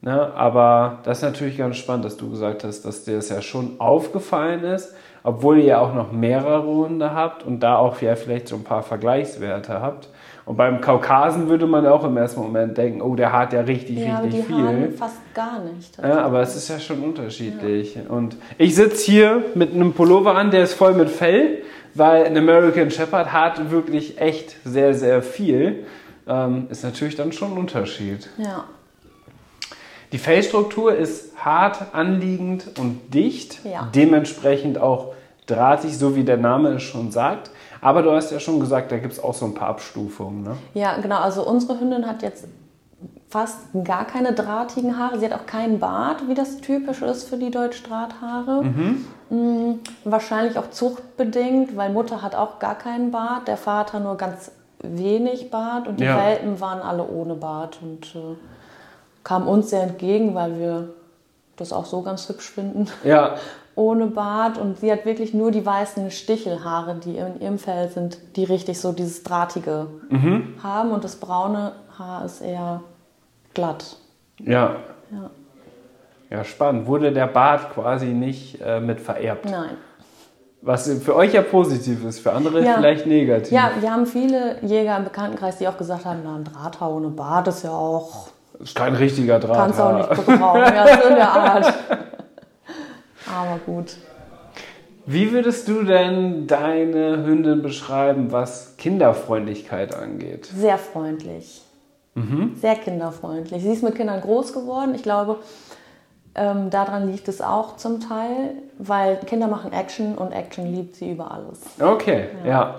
Ne? 0.00 0.32
Aber 0.34 0.98
das 1.04 1.18
ist 1.18 1.24
natürlich 1.24 1.58
ganz 1.58 1.76
spannend, 1.76 2.04
dass 2.04 2.16
du 2.16 2.30
gesagt 2.30 2.64
hast, 2.64 2.82
dass 2.82 3.04
dir 3.04 3.16
das 3.16 3.28
ja 3.28 3.40
schon 3.40 3.80
aufgefallen 3.80 4.64
ist, 4.64 4.94
obwohl 5.22 5.58
ihr 5.58 5.64
ja 5.64 5.78
auch 5.78 5.94
noch 5.94 6.10
mehrere 6.10 6.64
Hunde 6.64 7.14
habt 7.14 7.44
und 7.44 7.60
da 7.60 7.76
auch 7.76 8.00
ja 8.00 8.16
vielleicht 8.16 8.48
so 8.48 8.56
ein 8.56 8.64
paar 8.64 8.82
Vergleichswerte 8.82 9.80
habt. 9.80 10.08
Und 10.44 10.56
beim 10.56 10.80
Kaukasen 10.80 11.48
würde 11.48 11.66
man 11.66 11.86
auch 11.86 12.02
im 12.02 12.16
ersten 12.16 12.40
Moment 12.40 12.76
denken, 12.76 13.00
oh, 13.00 13.14
der 13.14 13.32
hat 13.32 13.52
ja 13.52 13.60
richtig, 13.60 13.98
ja, 13.98 14.18
richtig 14.18 14.40
die 14.40 14.46
viel. 14.46 14.56
Haaren 14.56 14.92
fast 14.92 15.20
gar 15.34 15.60
nicht. 15.60 15.96
Ja, 16.02 16.24
aber 16.24 16.40
es 16.40 16.56
ist 16.56 16.68
ja 16.68 16.80
schon 16.80 17.00
unterschiedlich. 17.00 17.94
Ja. 17.94 18.02
Und 18.08 18.36
ich 18.58 18.74
sitze 18.74 19.08
hier 19.08 19.44
mit 19.54 19.72
einem 19.72 19.92
Pullover 19.92 20.34
an, 20.34 20.50
der 20.50 20.64
ist 20.64 20.74
voll 20.74 20.94
mit 20.94 21.10
Fell, 21.10 21.62
weil 21.94 22.24
ein 22.24 22.36
American 22.36 22.90
Shepherd 22.90 23.32
hat 23.32 23.70
wirklich 23.70 24.20
echt 24.20 24.56
sehr, 24.64 24.94
sehr 24.94 25.22
viel. 25.22 25.86
Ähm, 26.26 26.66
ist 26.70 26.84
natürlich 26.84 27.16
dann 27.16 27.32
schon 27.32 27.52
ein 27.52 27.58
Unterschied. 27.58 28.28
Ja. 28.38 28.64
Die 30.12 30.18
Fellstruktur 30.18 30.94
ist 30.94 31.36
hart, 31.36 31.94
anliegend 31.94 32.78
und 32.78 33.14
dicht, 33.14 33.64
ja. 33.64 33.88
dementsprechend 33.94 34.78
auch 34.78 35.14
drahtig, 35.46 35.96
so 35.96 36.14
wie 36.14 36.22
der 36.22 36.36
Name 36.36 36.70
es 36.70 36.82
schon 36.82 37.10
sagt. 37.10 37.50
Aber 37.80 38.02
du 38.02 38.12
hast 38.12 38.30
ja 38.30 38.38
schon 38.38 38.60
gesagt, 38.60 38.92
da 38.92 38.98
gibt 38.98 39.14
es 39.14 39.22
auch 39.22 39.34
so 39.34 39.46
ein 39.46 39.54
paar 39.54 39.68
Abstufungen. 39.68 40.44
Ne? 40.44 40.56
Ja, 40.74 40.98
genau. 40.98 41.18
Also 41.18 41.44
unsere 41.46 41.80
Hündin 41.80 42.06
hat 42.06 42.22
jetzt 42.22 42.46
fast 43.28 43.58
gar 43.84 44.04
keine 44.04 44.34
drahtigen 44.34 44.98
Haare. 44.98 45.18
Sie 45.18 45.24
hat 45.24 45.32
auch 45.32 45.46
keinen 45.46 45.80
Bart, 45.80 46.28
wie 46.28 46.34
das 46.34 46.58
typisch 46.58 47.02
ist 47.02 47.28
für 47.28 47.38
die 47.38 47.50
Deutschdrahthaare. 47.50 48.62
Mhm. 48.62 49.04
Mhm, 49.32 49.80
wahrscheinlich 50.04 50.58
auch 50.58 50.70
zuchtbedingt, 50.70 51.74
weil 51.74 51.90
Mutter 51.90 52.20
hat 52.20 52.34
auch 52.34 52.58
gar 52.58 52.74
keinen 52.74 53.10
Bart, 53.10 53.48
der 53.48 53.56
Vater 53.56 53.98
nur 53.98 54.18
ganz 54.18 54.52
wenig 54.82 55.50
Bart 55.50 55.88
und 55.88 56.00
die 56.00 56.04
ja. 56.04 56.18
Welpen 56.18 56.60
waren 56.60 56.82
alle 56.82 57.06
ohne 57.06 57.34
Bart 57.34 57.78
und 57.80 58.14
äh, 58.14 58.36
kamen 59.24 59.46
uns 59.46 59.70
sehr 59.70 59.84
entgegen, 59.84 60.34
weil 60.34 60.58
wir 60.58 60.88
das 61.56 61.72
auch 61.72 61.86
so 61.86 62.02
ganz 62.02 62.28
hübsch 62.28 62.50
finden. 62.50 62.88
Ja. 63.04 63.36
ohne 63.74 64.06
Bart 64.08 64.58
und 64.58 64.80
sie 64.80 64.92
hat 64.92 65.06
wirklich 65.06 65.32
nur 65.32 65.50
die 65.50 65.64
weißen 65.64 66.10
Stichelhaare, 66.10 66.96
die 66.96 67.16
in 67.16 67.40
ihrem 67.40 67.58
Fell 67.58 67.88
sind, 67.88 68.18
die 68.36 68.44
richtig 68.44 68.78
so 68.78 68.92
dieses 68.92 69.22
Drahtige 69.22 69.86
mhm. 70.10 70.56
haben 70.62 70.90
und 70.90 71.04
das 71.04 71.16
braune 71.16 71.72
Haar 71.98 72.26
ist 72.26 72.42
eher 72.42 72.82
glatt. 73.54 73.96
Ja. 74.38 74.76
Ja, 75.10 75.30
ja 76.32 76.44
spannend. 76.44 76.86
Wurde 76.86 77.12
der 77.12 77.26
Bart 77.26 77.72
quasi 77.74 78.06
nicht 78.06 78.60
äh, 78.60 78.80
mit 78.80 79.00
vererbt? 79.00 79.44
Nein. 79.44 79.76
Was 80.62 80.88
für 80.88 81.16
euch 81.16 81.34
ja 81.34 81.42
positiv 81.42 82.04
ist, 82.04 82.20
für 82.20 82.32
andere 82.32 82.64
ja. 82.64 82.74
vielleicht 82.76 83.06
negativ. 83.06 83.50
Ja, 83.50 83.72
wir 83.80 83.90
haben 83.90 84.06
viele 84.06 84.56
Jäger 84.62 84.96
im 84.96 85.04
Bekanntenkreis, 85.04 85.58
die 85.58 85.66
auch 85.66 85.76
gesagt 85.76 86.04
haben, 86.04 86.20
na, 86.24 86.36
ein 86.36 86.44
Drahthaar 86.44 86.92
ohne 86.92 87.08
Bart 87.08 87.48
ist 87.48 87.64
ja 87.64 87.70
auch... 87.70 88.28
Ist 88.60 88.76
kein 88.76 88.94
richtiger 88.94 89.40
Drahthaar. 89.40 89.64
Kannst 89.64 89.80
auch 89.80 89.96
nicht 89.96 90.26
gebrauchen, 90.26 90.60
ja, 90.60 90.86
so 90.86 91.08
in 91.08 91.14
der 91.16 91.28
Art. 91.32 91.66
Aber 93.26 93.58
gut. 93.66 93.96
Wie 95.04 95.32
würdest 95.32 95.66
du 95.66 95.82
denn 95.82 96.46
deine 96.46 97.24
Hündin 97.24 97.62
beschreiben, 97.62 98.30
was 98.30 98.76
Kinderfreundlichkeit 98.76 99.96
angeht? 99.96 100.46
Sehr 100.46 100.78
freundlich. 100.78 101.62
Mhm. 102.14 102.54
Sehr 102.60 102.76
kinderfreundlich. 102.76 103.62
Sie 103.62 103.72
ist 103.72 103.82
mit 103.82 103.96
Kindern 103.96 104.20
groß 104.20 104.52
geworden. 104.52 104.94
Ich 104.94 105.02
glaube, 105.02 105.38
ähm, 106.34 106.70
daran 106.70 107.10
liegt 107.10 107.28
es 107.28 107.40
auch 107.40 107.76
zum 107.76 108.00
Teil, 108.00 108.54
weil 108.78 109.16
Kinder 109.16 109.48
machen 109.48 109.72
Action 109.72 110.16
und 110.16 110.32
Action 110.32 110.72
liebt 110.72 110.96
sie 110.96 111.12
über 111.12 111.30
alles. 111.30 111.60
Okay, 111.80 112.26
ja. 112.44 112.50
Ja, 112.50 112.74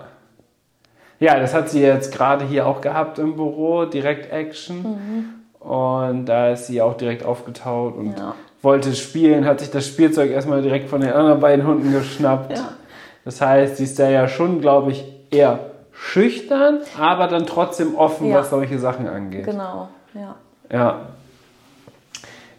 ja 1.20 1.40
das 1.40 1.54
hat 1.54 1.68
sie 1.68 1.80
jetzt 1.80 2.12
gerade 2.12 2.44
hier 2.44 2.66
auch 2.66 2.80
gehabt 2.80 3.18
im 3.18 3.36
Büro, 3.36 3.84
direkt 3.84 4.32
Action. 4.32 4.82
Mhm. 4.82 5.66
Und 5.66 6.26
da 6.26 6.50
ist 6.50 6.66
sie 6.66 6.82
auch 6.82 6.94
direkt 6.94 7.24
aufgetaut 7.24 7.96
und 7.96 8.18
ja 8.18 8.34
wollte 8.64 8.94
spielen, 8.94 9.44
hat 9.44 9.60
sich 9.60 9.70
das 9.70 9.86
Spielzeug 9.86 10.30
erstmal 10.30 10.62
direkt 10.62 10.88
von 10.88 11.02
den 11.02 11.12
anderen 11.12 11.38
beiden 11.38 11.66
Hunden 11.66 11.92
geschnappt. 11.92 12.56
Ja. 12.56 12.70
Das 13.24 13.40
heißt, 13.40 13.76
sie 13.76 13.84
ist 13.84 13.98
da 13.98 14.08
ja 14.08 14.26
schon, 14.26 14.60
glaube 14.60 14.90
ich, 14.90 15.04
eher 15.30 15.60
schüchtern, 15.92 16.80
aber 16.98 17.28
dann 17.28 17.46
trotzdem 17.46 17.94
offen, 17.94 18.32
was 18.34 18.50
solche 18.50 18.78
Sachen 18.78 19.06
angeht. 19.06 19.44
Genau, 19.44 19.88
ja. 20.14 20.34
Ja. 20.72 21.00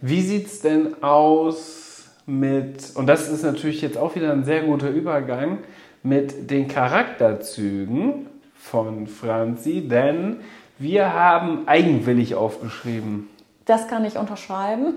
Wie 0.02 0.22
sieht 0.22 0.48
es 0.48 0.62
denn 0.62 1.04
aus 1.04 2.06
mit, 2.26 2.96
und 2.96 3.08
das 3.08 3.30
ist 3.30 3.44
natürlich 3.44 3.82
jetzt 3.82 3.98
auch 3.98 4.16
wieder 4.16 4.32
ein 4.32 4.44
sehr 4.44 4.64
guter 4.64 4.90
Übergang, 4.90 5.60
mit 6.04 6.52
den 6.52 6.68
Charakterzügen 6.68 8.28
von 8.56 9.08
Franzi, 9.08 9.88
denn 9.88 10.42
wir 10.78 11.14
haben 11.14 11.68
eigenwillig 11.68 12.36
aufgeschrieben. 12.36 13.30
Das 13.66 13.88
kann 13.88 14.06
ich 14.06 14.18
unterschreiben. 14.18 14.94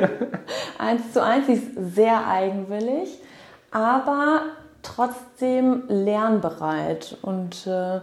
eins 0.78 1.12
zu 1.12 1.22
eins, 1.22 1.46
sie 1.46 1.52
ist 1.52 1.94
sehr 1.94 2.26
eigenwillig, 2.26 3.20
aber 3.70 4.42
trotzdem 4.82 5.84
lernbereit 5.88 7.16
und 7.22 7.66
äh, 7.66 8.00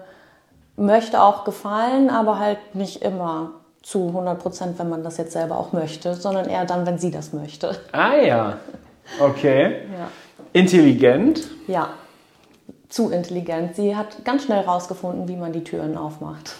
möchte 0.78 1.22
auch 1.22 1.44
gefallen, 1.44 2.10
aber 2.10 2.40
halt 2.40 2.76
nicht 2.76 3.02
immer 3.02 3.52
zu 3.84 4.08
100 4.08 4.40
Prozent, 4.40 4.80
wenn 4.80 4.90
man 4.90 5.04
das 5.04 5.18
jetzt 5.18 5.34
selber 5.34 5.60
auch 5.60 5.74
möchte, 5.74 6.16
sondern 6.16 6.48
eher 6.48 6.66
dann, 6.66 6.86
wenn 6.88 6.98
sie 6.98 7.12
das 7.12 7.34
möchte. 7.34 7.76
Ah 7.92 8.16
ja, 8.16 8.58
okay. 9.20 9.82
Ja. 9.92 10.08
Intelligent. 10.54 11.50
Ja, 11.68 11.90
zu 12.90 13.10
intelligent. 13.12 13.76
Sie 13.76 13.96
hat 13.96 14.24
ganz 14.24 14.46
schnell 14.46 14.62
rausgefunden, 14.62 15.28
wie 15.28 15.36
man 15.36 15.52
die 15.52 15.64
Türen 15.64 15.98
aufmacht. 15.98 16.56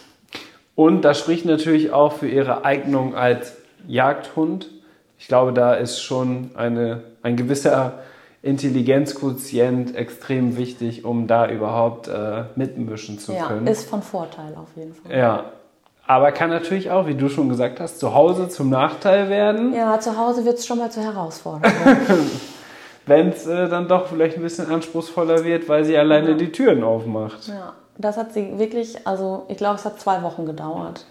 Und 0.76 1.04
das 1.04 1.20
spricht 1.20 1.46
natürlich 1.46 1.92
auch 1.92 2.14
für 2.14 2.28
ihre 2.28 2.66
Eignung 2.66 3.16
als 3.16 3.56
Jagdhund. 3.88 4.70
Ich 5.18 5.28
glaube, 5.28 5.54
da 5.54 5.76
ist 5.76 6.02
schon 6.02 6.52
eine, 6.56 7.04
ein 7.22 7.38
gewisser 7.38 8.00
Intelligenzquotient 8.42 9.96
extrem 9.96 10.58
wichtig, 10.58 11.06
um 11.06 11.28
da 11.28 11.48
überhaupt 11.48 12.10
äh, 12.10 12.44
mitmischen 12.56 13.20
zu 13.20 13.32
ja, 13.32 13.46
können. 13.46 13.68
ist 13.68 13.88
von 13.88 14.02
Vorteil 14.02 14.56
auf 14.56 14.76
jeden 14.76 14.94
Fall. 14.94 15.18
Ja, 15.18 15.52
aber 16.08 16.32
kann 16.32 16.50
natürlich 16.50 16.92
auch, 16.92 17.08
wie 17.08 17.16
du 17.16 17.30
schon 17.30 17.50
gesagt 17.50 17.80
hast, 17.80 18.00
zu 18.00 18.14
Hause 18.14 18.50
zum 18.50 18.70
Nachteil 18.70 19.30
werden, 19.30 19.74
Ja, 19.74 20.00
zu 20.00 20.18
Hause 20.18 20.44
wird 20.46 20.58
es 20.60 20.66
schon 20.66 20.78
mal 20.80 20.92
zur 20.92 21.04
Herausforderung. 21.04 21.72
wenn 23.06 23.30
es 23.30 23.46
äh, 23.48 23.68
dann 23.70 23.88
doch 23.88 24.08
vielleicht 24.08 24.38
ein 24.38 24.44
bisschen 24.44 24.70
anspruchsvoller 24.70 25.44
wird, 25.44 25.68
weil 25.70 25.84
sie 25.84 25.98
alleine 25.98 26.32
Ja. 26.32 26.36
die 26.38 26.52
Türen 26.52 26.84
aufmacht. 26.84 27.48
ja, 27.48 27.74
das 27.98 28.18
hat 28.18 28.34
sie 28.34 28.58
wirklich, 28.58 29.06
also 29.08 29.44
ich 29.50 29.58
glaube, 29.58 29.76
es 29.76 29.86
hat 29.86 30.00
zwei 30.00 30.22
Wochen 30.24 30.46
gedauert. 30.46 31.06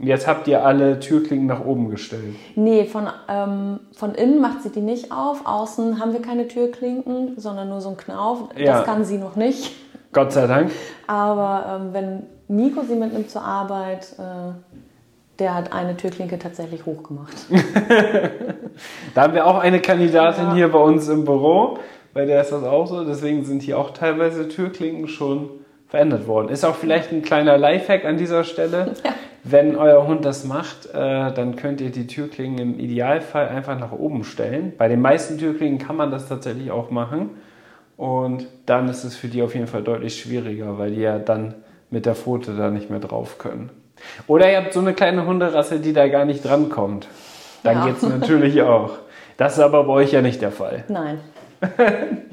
Jetzt 0.00 0.26
habt 0.26 0.48
ihr 0.48 0.64
alle 0.64 1.00
Türklinken 1.00 1.46
nach 1.46 1.62
oben 1.64 1.90
gestellt. 1.90 2.34
Nee, 2.56 2.86
von, 2.86 3.08
ähm, 3.28 3.78
von 3.94 4.14
innen 4.14 4.40
macht 4.40 4.62
sie 4.62 4.70
die 4.70 4.80
nicht 4.80 5.12
auf. 5.12 5.44
Außen 5.44 6.00
haben 6.00 6.14
wir 6.14 6.22
keine 6.22 6.48
Türklinken, 6.48 7.34
sondern 7.38 7.68
nur 7.68 7.82
so 7.82 7.88
einen 7.88 7.98
Knauf. 7.98 8.38
Ja. 8.56 8.78
Das 8.78 8.86
kann 8.86 9.04
sie 9.04 9.18
noch 9.18 9.36
nicht. 9.36 9.70
Gott 10.14 10.32
sei 10.32 10.46
Dank. 10.46 10.70
Aber 11.06 11.78
ähm, 11.78 11.88
wenn 11.92 12.22
Nico 12.48 12.82
sie 12.82 12.94
mitnimmt 12.96 13.30
zur 13.30 13.42
Arbeit, 13.42 14.14
äh, 14.18 14.52
der 15.38 15.54
hat 15.54 15.72
eine 15.72 15.96
Türklinke 15.96 16.38
tatsächlich 16.38 16.84
hochgemacht. 16.86 17.34
Da 19.14 19.22
haben 19.22 19.34
wir 19.34 19.46
auch 19.46 19.58
eine 19.58 19.80
Kandidatin 19.80 20.44
Ja. 20.48 20.54
hier 20.54 20.68
bei 20.72 20.78
uns 20.78 21.08
im 21.08 21.24
Büro, 21.24 21.78
bei 22.14 22.24
der 22.24 22.40
ist 22.40 22.52
das 22.52 22.64
auch 22.64 22.86
so. 22.86 23.04
Deswegen 23.04 23.44
sind 23.44 23.62
hier 23.62 23.78
auch 23.78 23.90
teilweise 23.90 24.48
Türklinken 24.48 25.08
schon 25.08 25.50
verändert 25.88 26.26
worden. 26.26 26.48
Ist 26.48 26.64
auch 26.64 26.76
vielleicht 26.76 27.12
ein 27.12 27.20
kleiner 27.22 27.58
Lifehack 27.58 28.04
an 28.04 28.16
dieser 28.16 28.44
Stelle. 28.44 28.94
Ja. 29.04 29.12
Wenn 29.44 29.74
euer 29.74 30.06
Hund 30.06 30.24
das 30.24 30.44
macht, 30.44 30.86
äh, 30.94 31.32
dann 31.32 31.56
könnt 31.56 31.80
ihr 31.80 31.90
die 31.90 32.06
Türklingen 32.06 32.58
im 32.60 32.78
Idealfall 32.78 33.48
einfach 33.48 33.76
nach 33.76 33.90
oben 33.90 34.22
stellen. 34.22 34.72
Bei 34.78 34.86
den 34.86 35.00
meisten 35.00 35.36
Türklingen 35.36 35.78
kann 35.80 35.96
man 35.96 36.12
das 36.12 36.28
tatsächlich 36.28 36.70
auch 36.70 36.90
machen. 36.92 37.30
Und 37.96 38.46
dann 38.66 38.88
ist 38.88 39.02
es 39.02 39.16
für 39.16 39.26
die 39.26 39.42
auf 39.42 39.54
jeden 39.56 39.66
Fall 39.66 39.82
deutlich 39.82 40.20
schwieriger, 40.20 40.78
weil 40.78 40.92
die 40.92 41.00
ja 41.00 41.18
dann 41.18 41.54
mit 41.92 42.06
der 42.06 42.14
Pfote 42.16 42.54
da 42.56 42.70
nicht 42.70 42.90
mehr 42.90 42.98
drauf 43.00 43.38
können. 43.38 43.70
Oder 44.26 44.50
ihr 44.50 44.56
habt 44.58 44.72
so 44.72 44.80
eine 44.80 44.94
kleine 44.94 45.26
Hunderasse, 45.26 45.78
die 45.78 45.92
da 45.92 46.08
gar 46.08 46.24
nicht 46.24 46.44
drankommt. 46.44 47.06
Dann 47.62 47.76
Ja. 47.78 47.86
geht's 47.86 48.02
natürlich 48.02 48.60
auch. 48.62 48.90
Das 49.36 49.54
ist 49.54 49.60
aber 49.60 49.84
bei 49.84 49.92
euch 49.92 50.12
ja 50.12 50.20
nicht 50.22 50.42
der 50.42 50.50
Fall. 50.52 50.84
Nein, 50.88 51.20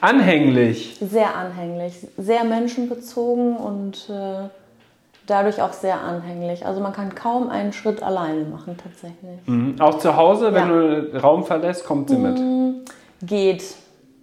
Anhänglich. 0.00 0.96
sehr 1.00 1.34
anhänglich, 1.36 1.94
sehr 2.16 2.44
menschenbezogen 2.44 3.56
und 3.56 4.08
äh, 4.10 4.48
dadurch 5.26 5.62
auch 5.62 5.72
sehr 5.72 6.00
anhänglich. 6.00 6.66
Also 6.66 6.80
man 6.80 6.92
kann 6.92 7.14
kaum 7.14 7.48
einen 7.50 7.72
Schritt 7.72 8.02
alleine 8.02 8.44
machen 8.44 8.76
tatsächlich. 8.82 9.38
Mhm. 9.46 9.76
Auch 9.80 9.98
zu 9.98 10.16
Hause, 10.16 10.52
wenn 10.54 10.68
Ja. 10.68 10.74
du 10.74 11.02
den 11.02 11.16
Raum 11.20 11.44
verlässt, 11.44 11.84
kommt 11.84 12.08
sie 12.10 12.16
mit. 12.16 12.40
Geht. 13.22 13.62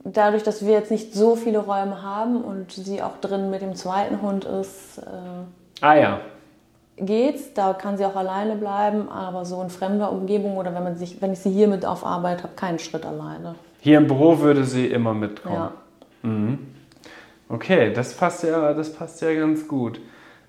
Dadurch, 0.03 0.43
dass 0.43 0.65
wir 0.65 0.73
jetzt 0.73 0.91
nicht 0.91 1.13
so 1.13 1.35
viele 1.35 1.59
Räume 1.59 2.01
haben 2.01 2.41
und 2.41 2.71
sie 2.71 3.01
auch 3.01 3.17
drin 3.21 3.49
mit 3.49 3.61
dem 3.61 3.75
zweiten 3.75 4.21
Hund 4.21 4.45
ist, 4.45 4.97
äh, 4.99 5.81
Ah 5.81 5.95
ja. 5.95 6.19
geht's. 6.97 7.53
Da 7.53 7.73
kann 7.73 7.97
sie 7.97 8.05
auch 8.05 8.15
alleine 8.15 8.55
bleiben, 8.55 9.09
aber 9.09 9.43
so 9.45 9.61
in 9.61 9.69
fremder 9.69 10.11
Umgebung 10.11 10.57
oder 10.57 10.73
wenn 10.73 10.83
man 10.83 10.95
sich, 10.97 11.21
wenn 11.21 11.33
ich 11.33 11.39
sie 11.39 11.51
hier 11.51 11.67
mit 11.67 11.85
auf 11.85 12.05
Arbeit 12.05 12.43
habe, 12.43 12.53
keinen 12.55 12.79
Schritt 12.79 13.05
alleine. 13.05 13.55
Hier 13.81 13.97
im 13.97 14.07
Büro 14.07 14.39
würde 14.39 14.63
sie 14.65 14.87
immer 14.87 15.13
mitkommen. 15.13 15.55
Ja. 15.55 15.71
Okay, 17.49 17.91
das 17.93 18.13
passt 18.13 18.43
ja, 18.43 18.73
das 18.73 18.93
passt 18.93 19.21
ja 19.21 19.33
ganz 19.33 19.67
gut. 19.67 19.99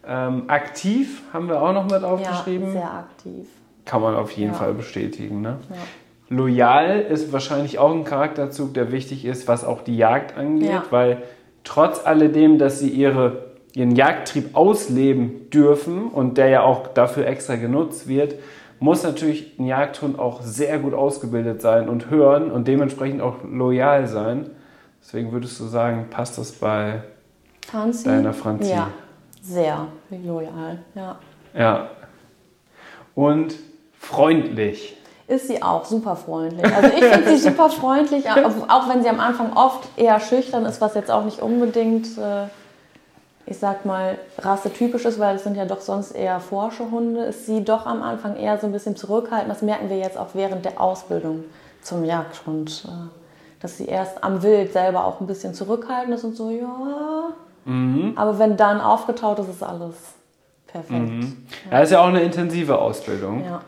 Ähm, 0.06 0.44
aktiv 0.48 1.22
haben 1.32 1.48
wir 1.48 1.60
auch 1.62 1.72
noch 1.72 1.84
mit 1.84 2.02
aufgeschrieben. 2.04 2.66
Ja, 2.68 2.72
sehr 2.72 2.92
aktiv. 2.92 3.48
Kann 3.84 4.02
man 4.02 4.14
auf 4.14 4.30
jeden 4.32 4.52
Ja. 4.52 4.58
Fall 4.58 4.74
bestätigen. 4.74 5.40
Ne? 5.40 5.58
Ja. 5.70 5.76
Loyal 6.30 7.00
ist 7.00 7.32
wahrscheinlich 7.32 7.78
auch 7.78 7.92
ein 7.92 8.04
Charakterzug, 8.04 8.72
der 8.72 8.92
wichtig 8.92 9.24
ist, 9.24 9.48
was 9.48 9.64
auch 9.64 9.82
die 9.82 9.96
Jagd 9.96 10.36
angeht, 10.38 10.70
Ja. 10.70 10.84
weil 10.90 11.22
trotz 11.64 12.06
alledem, 12.06 12.56
dass 12.58 12.78
sie 12.78 12.88
ihre, 12.88 13.46
ihren 13.74 13.94
Jagdtrieb 13.96 14.54
ausleben 14.56 15.50
dürfen 15.50 16.06
und 16.08 16.38
der 16.38 16.48
ja 16.48 16.62
auch 16.62 16.86
dafür 16.86 17.26
extra 17.26 17.56
genutzt 17.56 18.06
wird, 18.08 18.36
muss 18.78 19.02
natürlich 19.02 19.58
ein 19.58 19.66
Jagdhund 19.66 20.18
auch 20.18 20.40
sehr 20.40 20.78
gut 20.78 20.94
ausgebildet 20.94 21.60
sein 21.60 21.88
und 21.88 22.08
hören 22.10 22.50
und 22.50 22.66
dementsprechend 22.68 23.20
auch 23.20 23.36
loyal 23.44 24.06
sein. 24.06 24.50
Deswegen 25.02 25.32
würdest 25.32 25.58
du 25.60 25.64
sagen, 25.64 26.06
passt 26.10 26.38
das 26.38 26.52
bei 26.52 27.02
Franzi? 27.66 28.04
deiner 28.04 28.32
Franzi? 28.32 28.70
Ja, 28.70 28.88
sehr 29.42 29.88
loyal. 30.10 30.78
Ja. 30.94 31.18
Ja. 31.58 31.90
Und 33.14 33.56
freundlich. 33.98 34.96
Ist 35.30 35.46
sie 35.46 35.62
auch 35.62 35.84
super 35.84 36.16
freundlich. 36.16 36.64
Also 36.74 36.88
ich 36.88 37.04
finde 37.04 37.28
sie 37.30 37.36
super 37.36 37.70
freundlich, 37.70 38.28
auch 38.68 38.88
wenn 38.88 39.02
sie 39.04 39.08
am 39.08 39.20
Anfang 39.20 39.52
oft 39.54 39.88
eher 39.96 40.18
schüchtern 40.18 40.66
ist, 40.66 40.80
was 40.80 40.94
jetzt 40.94 41.08
auch 41.08 41.24
nicht 41.24 41.40
unbedingt, 41.40 42.18
äh, 42.18 42.46
ich 43.46 43.56
sag 43.56 43.84
mal, 43.84 44.18
rassetypisch 44.38 45.04
ist, 45.04 45.20
weil 45.20 45.36
es 45.36 45.44
sind 45.44 45.56
ja 45.56 45.66
doch 45.66 45.82
sonst 45.82 46.10
eher 46.10 46.40
Forscherhunde, 46.40 47.26
ist 47.26 47.46
sie 47.46 47.62
doch 47.62 47.86
am 47.86 48.02
Anfang 48.02 48.36
eher 48.36 48.58
so 48.58 48.66
ein 48.66 48.72
bisschen 48.72 48.96
zurückhaltend. 48.96 49.52
Das 49.52 49.62
merken 49.62 49.88
wir 49.88 49.98
jetzt 49.98 50.18
auch 50.18 50.30
während 50.34 50.64
der 50.64 50.80
Ausbildung 50.80 51.44
zum 51.80 52.04
Jagdhund. 52.04 52.86
Äh, 52.88 53.20
dass 53.60 53.76
sie 53.76 53.84
erst 53.86 54.24
am 54.24 54.42
Wild 54.42 54.72
selber 54.72 55.04
auch 55.04 55.20
ein 55.20 55.28
bisschen 55.28 55.54
zurückhaltend 55.54 56.16
ist 56.16 56.24
und 56.24 56.34
so, 56.34 56.50
ja. 56.50 57.28
Aber 58.16 58.38
wenn 58.40 58.56
dann 58.56 58.80
aufgetaut 58.80 59.38
ist, 59.38 59.48
ist 59.48 59.62
alles 59.62 59.94
perfekt. 60.66 61.24
Ja, 61.70 61.80
ist 61.80 61.92
ja 61.92 62.00
auch 62.00 62.08
eine 62.08 62.22
intensive 62.22 62.78
Ausbildung. 62.78 63.44
Ja. 63.44 63.60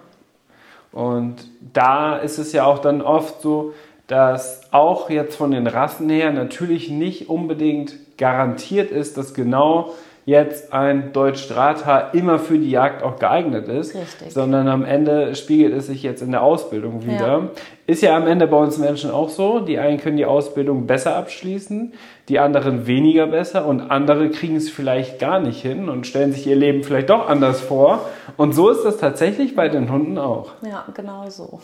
Und 0.92 1.36
da 1.72 2.16
ist 2.16 2.38
es 2.38 2.52
ja 2.52 2.64
auch 2.64 2.78
dann 2.78 3.00
oft 3.00 3.40
so, 3.40 3.72
dass 4.06 4.72
auch 4.72 5.08
jetzt 5.08 5.36
von 5.36 5.50
den 5.50 5.66
Rassen 5.66 6.10
her 6.10 6.32
natürlich 6.32 6.90
nicht 6.90 7.28
unbedingt 7.28 8.18
garantiert 8.18 8.90
ist, 8.90 9.16
dass 9.16 9.32
genau 9.32 9.94
jetzt 10.24 10.72
ein 10.72 11.12
Deutsch-Drahthaar 11.12 12.14
immer 12.14 12.38
für 12.38 12.58
die 12.58 12.70
Jagd 12.70 13.02
auch 13.02 13.18
geeignet 13.18 13.66
ist, 13.68 13.94
Richtig. 13.94 14.32
sondern 14.32 14.68
am 14.68 14.84
Ende 14.84 15.34
spiegelt 15.34 15.74
es 15.74 15.86
sich 15.86 16.02
jetzt 16.02 16.22
in 16.22 16.30
der 16.30 16.42
Ausbildung 16.42 17.04
wieder. 17.04 17.26
Ja. 17.26 17.48
Ist 17.86 18.02
ja 18.02 18.16
am 18.16 18.28
Ende 18.28 18.46
bei 18.46 18.56
uns 18.56 18.78
Menschen 18.78 19.10
auch 19.10 19.28
so. 19.28 19.60
Die 19.60 19.78
einen 19.78 19.98
können 19.98 20.16
die 20.16 20.24
Ausbildung 20.24 20.86
besser 20.86 21.16
abschließen, 21.16 21.94
die 22.28 22.38
anderen 22.38 22.86
weniger 22.86 23.26
besser 23.26 23.66
und 23.66 23.90
andere 23.90 24.30
kriegen 24.30 24.56
es 24.56 24.70
vielleicht 24.70 25.18
gar 25.18 25.40
nicht 25.40 25.60
hin 25.60 25.88
und 25.88 26.06
stellen 26.06 26.32
sich 26.32 26.46
ihr 26.46 26.56
Leben 26.56 26.84
vielleicht 26.84 27.10
doch 27.10 27.28
anders 27.28 27.60
vor. 27.60 28.08
Und 28.36 28.52
so 28.52 28.70
ist 28.70 28.84
das 28.84 28.98
tatsächlich 28.98 29.56
bei 29.56 29.68
den 29.68 29.90
Hunden 29.90 30.18
auch. 30.18 30.52
ja, 30.62 30.84
genau 30.94 31.28
so. 31.28 31.60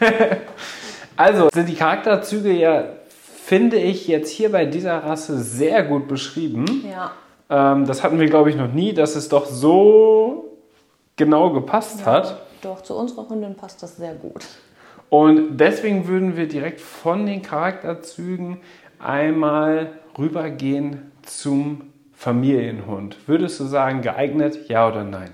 Also 1.18 1.48
sind 1.52 1.68
die 1.68 1.74
Charakterzüge 1.74 2.52
ja, 2.52 2.84
finde 3.44 3.76
ich, 3.76 4.06
jetzt 4.06 4.30
hier 4.30 4.52
bei 4.52 4.66
dieser 4.66 5.02
Rasse 5.02 5.36
sehr 5.40 5.82
gut 5.82 6.06
beschrieben. 6.06 6.84
Ja. 6.88 7.10
Ähm, 7.50 7.86
das 7.86 8.02
hatten 8.02 8.18
wir, 8.18 8.26
glaube 8.26 8.50
ich, 8.50 8.56
noch 8.56 8.72
nie, 8.72 8.92
dass 8.92 9.16
es 9.16 9.28
doch 9.28 9.46
so 9.46 10.56
genau 11.16 11.50
gepasst 11.50 12.04
hat. 12.04 12.42
Doch, 12.62 12.82
zu 12.82 12.94
unserer 12.94 13.28
Hündin 13.28 13.54
passt 13.54 13.82
das 13.82 13.96
sehr 13.96 14.14
gut. 14.14 14.44
Und 15.10 15.56
deswegen 15.56 16.06
würden 16.06 16.36
wir 16.36 16.48
direkt 16.48 16.80
von 16.80 17.24
den 17.24 17.42
Charakterzügen 17.42 18.60
einmal 18.98 19.92
rübergehen 20.18 21.12
zum 21.22 21.92
Familienhund. 22.12 23.16
Würdest 23.26 23.60
du 23.60 23.64
sagen, 23.64 24.02
geeignet, 24.02 24.68
ja 24.68 24.88
oder 24.88 25.04
nein? 25.04 25.32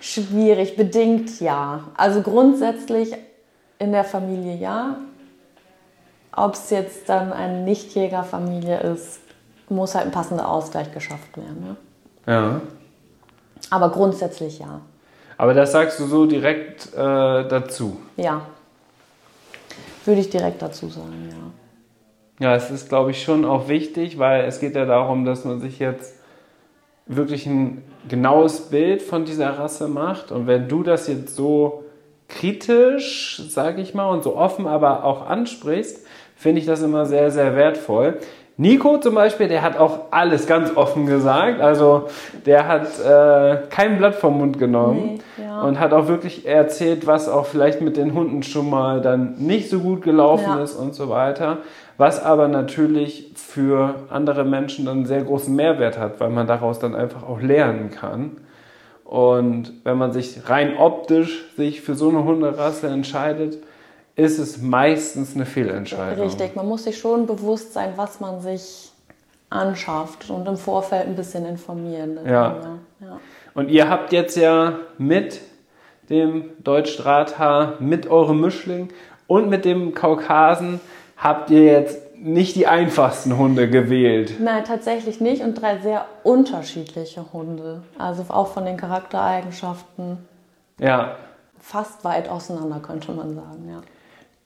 Schwierig, 0.00 0.76
bedingt 0.76 1.40
ja. 1.40 1.84
Also 1.96 2.22
grundsätzlich 2.22 3.14
in 3.78 3.92
der 3.92 4.04
Familie 4.04 4.56
ja. 4.56 4.98
Ob 6.32 6.54
es 6.54 6.70
jetzt 6.70 7.08
dann 7.08 7.32
eine 7.32 7.62
Nichtjägerfamilie 7.62 8.80
ist, 8.80 9.20
muss 9.68 9.94
halt 9.94 10.06
ein 10.06 10.12
passender 10.12 10.48
Ausgleich 10.48 10.92
geschafft 10.92 11.36
werden. 11.36 11.76
Ne? 12.26 12.32
Ja. 12.32 12.60
Aber 13.70 13.90
grundsätzlich 13.90 14.58
ja. 14.58 14.80
Aber 15.38 15.54
das 15.54 15.72
sagst 15.72 16.00
du 16.00 16.06
so 16.06 16.26
direkt 16.26 16.92
äh, 16.94 16.96
dazu. 16.96 18.00
Ja. 18.16 18.42
Würde 20.04 20.20
ich 20.20 20.30
direkt 20.30 20.62
dazu 20.62 20.88
sagen, 20.88 21.28
ja. 21.30 21.36
Ja, 22.38 22.54
es 22.54 22.70
ist, 22.70 22.88
glaube 22.90 23.12
ich, 23.12 23.22
schon 23.22 23.44
auch 23.44 23.68
wichtig, 23.68 24.18
weil 24.18 24.44
es 24.44 24.60
geht 24.60 24.74
ja 24.76 24.84
darum, 24.84 25.24
dass 25.24 25.44
man 25.44 25.58
sich 25.60 25.78
jetzt 25.78 26.14
wirklich 27.06 27.46
ein 27.46 27.82
genaues 28.08 28.68
Bild 28.68 29.00
von 29.00 29.24
dieser 29.24 29.58
Rasse 29.58 29.88
macht. 29.88 30.32
Und 30.32 30.46
wenn 30.46 30.68
du 30.68 30.82
das 30.82 31.06
jetzt 31.08 31.34
so 31.34 31.84
kritisch, 32.28 33.42
sage 33.48 33.80
ich 33.80 33.94
mal, 33.94 34.10
und 34.10 34.22
so 34.22 34.36
offen 34.36 34.66
aber 34.66 35.04
auch 35.04 35.26
ansprichst, 35.26 36.04
finde 36.36 36.60
ich 36.60 36.66
das 36.66 36.82
immer 36.82 37.06
sehr, 37.06 37.30
sehr 37.30 37.56
wertvoll. 37.56 38.18
Nico 38.58 38.96
zum 38.98 39.14
Beispiel, 39.14 39.48
der 39.48 39.60
hat 39.62 39.78
auch 39.78 40.06
alles 40.10 40.46
ganz 40.46 40.74
offen 40.76 41.04
gesagt. 41.04 41.60
Also 41.60 42.08
der 42.46 42.66
hat 42.66 42.86
äh, 43.04 43.66
kein 43.68 43.98
Blatt 43.98 44.14
vom 44.14 44.38
Mund 44.38 44.58
genommen 44.58 45.20
Nee, 45.36 45.44
ja. 45.44 45.60
und 45.60 45.78
hat 45.78 45.92
auch 45.92 46.08
wirklich 46.08 46.46
erzählt, 46.46 47.06
was 47.06 47.28
auch 47.28 47.44
vielleicht 47.44 47.82
mit 47.82 47.98
den 47.98 48.14
Hunden 48.14 48.42
schon 48.42 48.70
mal 48.70 49.02
dann 49.02 49.34
nicht 49.36 49.68
so 49.68 49.80
gut 49.80 50.00
gelaufen 50.02 50.44
Ja. 50.56 50.62
ist 50.62 50.74
und 50.74 50.94
so 50.94 51.10
weiter. 51.10 51.58
Was 51.98 52.22
aber 52.24 52.48
natürlich 52.48 53.32
für 53.34 53.96
andere 54.10 54.44
Menschen 54.44 54.86
dann 54.86 54.98
einen 54.98 55.06
sehr 55.06 55.22
großen 55.22 55.54
Mehrwert 55.54 55.98
hat, 55.98 56.18
weil 56.20 56.30
man 56.30 56.46
daraus 56.46 56.78
dann 56.78 56.94
einfach 56.94 57.22
auch 57.28 57.40
lernen 57.42 57.90
kann. 57.90 58.38
Und 59.04 59.72
wenn 59.84 59.98
man 59.98 60.12
sich 60.12 60.48
rein 60.48 60.76
optisch 60.78 61.44
sich 61.56 61.80
für 61.82 61.94
so 61.94 62.08
eine 62.08 62.24
Hunderasse 62.24 62.88
entscheidet, 62.88 63.58
ist 64.16 64.38
es 64.38 64.60
meistens 64.60 65.34
eine 65.34 65.44
Fehlentscheidung. 65.46 66.24
Richtig, 66.24 66.56
man 66.56 66.66
muss 66.66 66.84
sich 66.84 66.98
schon 66.98 67.26
bewusst 67.26 67.74
sein, 67.74 67.92
was 67.96 68.18
man 68.18 68.40
sich 68.40 68.90
anschafft 69.50 70.30
und 70.30 70.48
im 70.48 70.56
Vorfeld 70.56 71.06
ein 71.06 71.14
bisschen 71.14 71.46
informieren. 71.46 72.18
Ja. 72.24 72.78
ja. 73.00 73.20
Und 73.54 73.68
ihr 73.68 73.88
habt 73.88 74.12
jetzt 74.12 74.36
ja 74.36 74.78
mit 74.98 75.40
dem 76.08 76.50
Deutschdrahthaar, 76.64 77.74
mit 77.78 78.06
eurem 78.08 78.40
Mischling 78.40 78.88
und 79.26 79.48
mit 79.48 79.64
dem 79.64 79.94
Kaukasen 79.94 80.80
habt 81.16 81.50
ihr 81.50 81.64
jetzt 81.64 82.00
nicht 82.16 82.56
die 82.56 82.66
einfachsten 82.66 83.36
Hunde 83.36 83.68
gewählt. 83.68 84.34
Nein, 84.40 84.64
tatsächlich 84.64 85.20
nicht 85.20 85.42
und 85.42 85.54
drei 85.60 85.78
sehr 85.78 86.06
unterschiedliche 86.22 87.32
Hunde. 87.32 87.82
Also 87.98 88.24
auch 88.28 88.48
von 88.48 88.64
den 88.64 88.76
Charaktereigenschaften 88.78 90.18
Ja. 90.80 91.16
fast 91.60 92.04
weit 92.04 92.28
auseinander, 92.30 92.80
könnte 92.80 93.12
man 93.12 93.34
sagen, 93.34 93.68
ja. 93.68 93.82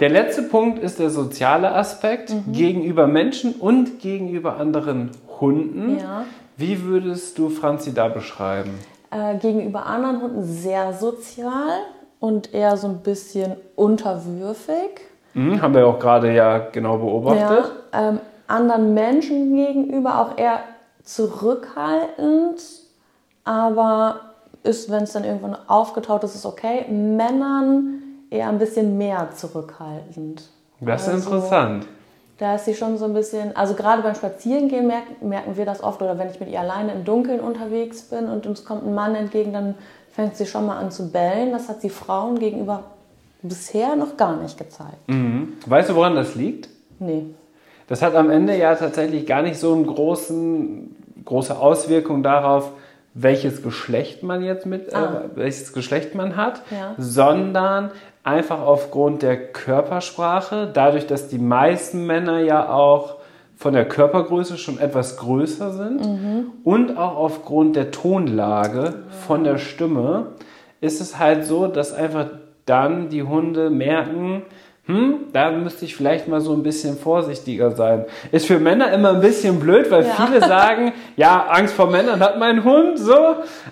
Der 0.01 0.09
letzte 0.09 0.43
Punkt 0.43 0.79
ist 0.79 0.99
der 0.99 1.11
soziale 1.11 1.75
Aspekt 1.75 2.33
gegenüber 2.51 3.07
Menschen 3.07 3.53
und 3.53 4.01
gegenüber 4.01 4.57
anderen 4.57 5.11
Hunden. 5.39 5.99
Ja. 5.99 6.25
Wie 6.57 6.83
würdest 6.85 7.37
du 7.39 7.51
Franzi 7.51 7.93
da 7.93 8.09
beschreiben? 8.09 8.79
Äh, 9.11 9.37
gegenüber 9.37 9.85
anderen 9.85 10.23
Hunden 10.23 10.43
sehr 10.43 10.95
sozial 10.95 11.81
und 12.19 12.55
eher 12.55 12.79
so 12.79 12.87
ein 12.87 13.01
bisschen 13.01 13.57
unterwürfig. 13.77 15.03
Mhm, 15.35 15.61
haben 15.61 15.75
wir 15.75 15.87
auch 15.87 15.99
gerade 15.99 16.33
ja 16.33 16.59
genau 16.59 16.97
beobachtet. 16.97 17.71
Ja, 17.93 18.09
ähm, 18.09 18.21
anderen 18.47 18.95
Menschen 18.95 19.55
gegenüber 19.55 20.19
auch 20.19 20.39
eher 20.39 20.61
zurückhaltend, 21.03 22.63
aber 23.45 24.21
ist, 24.63 24.91
wenn 24.91 25.03
es 25.03 25.13
dann 25.13 25.25
irgendwann 25.25 25.57
aufgetaucht 25.67 26.25
ist, 26.25 26.35
ist 26.35 26.47
okay. 26.47 26.87
Männern 26.91 28.10
eher 28.31 28.49
ein 28.49 28.59
bisschen 28.59 28.97
mehr 28.99 29.29
zurückhaltend. 29.35 30.43
Das 30.81 31.03
ist 31.03 31.09
Also, 31.15 31.31
interessant. 31.35 31.87
Da 32.39 32.55
ist 32.55 32.65
sie 32.65 32.75
schon 32.75 32.97
so 32.97 33.05
ein 33.05 33.13
bisschen, 33.13 33.55
also 33.55 33.75
gerade 33.75 34.01
beim 34.03 34.15
Spazierengehen 34.15 34.87
merken, 34.87 35.29
merken 35.29 35.57
wir 35.59 35.67
das 35.67 35.83
oft 35.83 36.01
oder 36.01 36.19
wenn 36.19 36.31
ich 36.31 36.41
mit 36.41 36.49
ihr 36.49 36.61
alleine 36.61 36.93
im 36.93 37.05
Dunkeln 37.05 37.41
unterwegs 37.41 38.03
bin 38.03 38.29
und 38.31 38.47
uns 38.47 38.65
kommt 38.65 38.87
ein 38.87 38.95
Mann 38.95 39.15
entgegen, 39.15 39.53
dann 39.53 39.75
fängt 40.11 40.37
sie 40.37 40.47
schon 40.47 40.65
mal 40.65 40.79
an 40.79 40.91
zu 40.91 41.13
bellen. 41.13 41.53
Das 41.53 41.69
hat 41.69 41.83
sie 41.83 41.91
Frauen 41.91 42.39
gegenüber 42.39 42.85
bisher 43.43 43.95
noch 43.95 44.17
gar 44.17 44.37
nicht 44.37 44.57
gezeigt. 44.57 45.07
Mhm. 45.09 45.55
Weißt 45.67 45.91
du, 45.91 45.95
woran 45.97 46.15
das 46.15 46.35
liegt? 46.35 46.69
Nee. 46.99 47.27
Das 47.89 48.01
hat 48.01 48.15
am 48.15 48.31
Ende 48.31 48.57
ja 48.57 48.75
tatsächlich 48.75 49.27
gar 49.27 49.43
nicht 49.43 49.59
so 49.59 49.75
einen 49.75 49.87
großen, 49.87 50.97
große 51.27 51.59
Auswirkung 51.59 52.23
darauf, 52.23 52.71
welches 53.13 53.63
Geschlecht 53.63 54.23
man 54.23 54.43
jetzt 54.43 54.65
mit, 54.65 54.95
Ah. 54.95 55.25
äh, 55.25 55.37
welches 55.37 55.73
Geschlecht 55.75 56.15
man 56.15 56.37
hat, 56.37 56.63
Ja. 56.71 56.95
sondern 56.97 57.91
einfach 58.23 58.61
aufgrund 58.61 59.23
der 59.23 59.53
Körpersprache, 59.53 60.71
dadurch, 60.73 61.07
dass 61.07 61.29
die 61.29 61.39
meisten 61.39 62.07
Männer 62.07 62.41
ja 62.41 62.71
auch 62.71 63.17
von 63.57 63.75
der 63.75 63.87
Körpergröße 63.87 64.57
schon 64.57 64.79
etwas 64.79 65.19
größer 65.19 65.73
sind 65.73 66.51
und 66.65 66.97
auch 66.97 67.17
aufgrund 67.17 67.77
der 67.77 67.91
Tonlage 67.91 69.03
von 69.27 69.45
der 69.45 69.59
Stimme 69.59 70.29
ist 70.81 71.01
es 71.01 71.19
halt 71.19 71.45
so, 71.45 71.67
dass 71.67 71.93
einfach 71.93 72.27
dann 72.65 73.11
die 73.11 73.23
Hunde 73.23 73.69
merken, 73.69 74.43
hm, 74.91 75.15
da 75.33 75.51
müsste 75.53 75.85
ich 75.85 75.95
vielleicht 75.95 76.27
mal 76.27 76.41
so 76.41 76.53
ein 76.53 76.63
bisschen 76.63 76.97
vorsichtiger 76.97 77.71
sein. 77.71 78.05
Ist 78.33 78.47
für 78.47 78.59
Männer 78.59 78.93
immer 78.93 79.11
ein 79.11 79.21
bisschen 79.21 79.61
blöd, 79.61 79.91
weil 79.91 80.05
Ja. 80.05 80.15
viele 80.27 80.41
sagen, 80.41 80.93
ja, 81.17 81.47
Angst 81.49 81.75
vor 81.75 81.89
Männern 81.91 82.21
hat 82.21 82.39
mein 82.39 82.65
Hund, 82.65 82.99
so. 82.99 83.15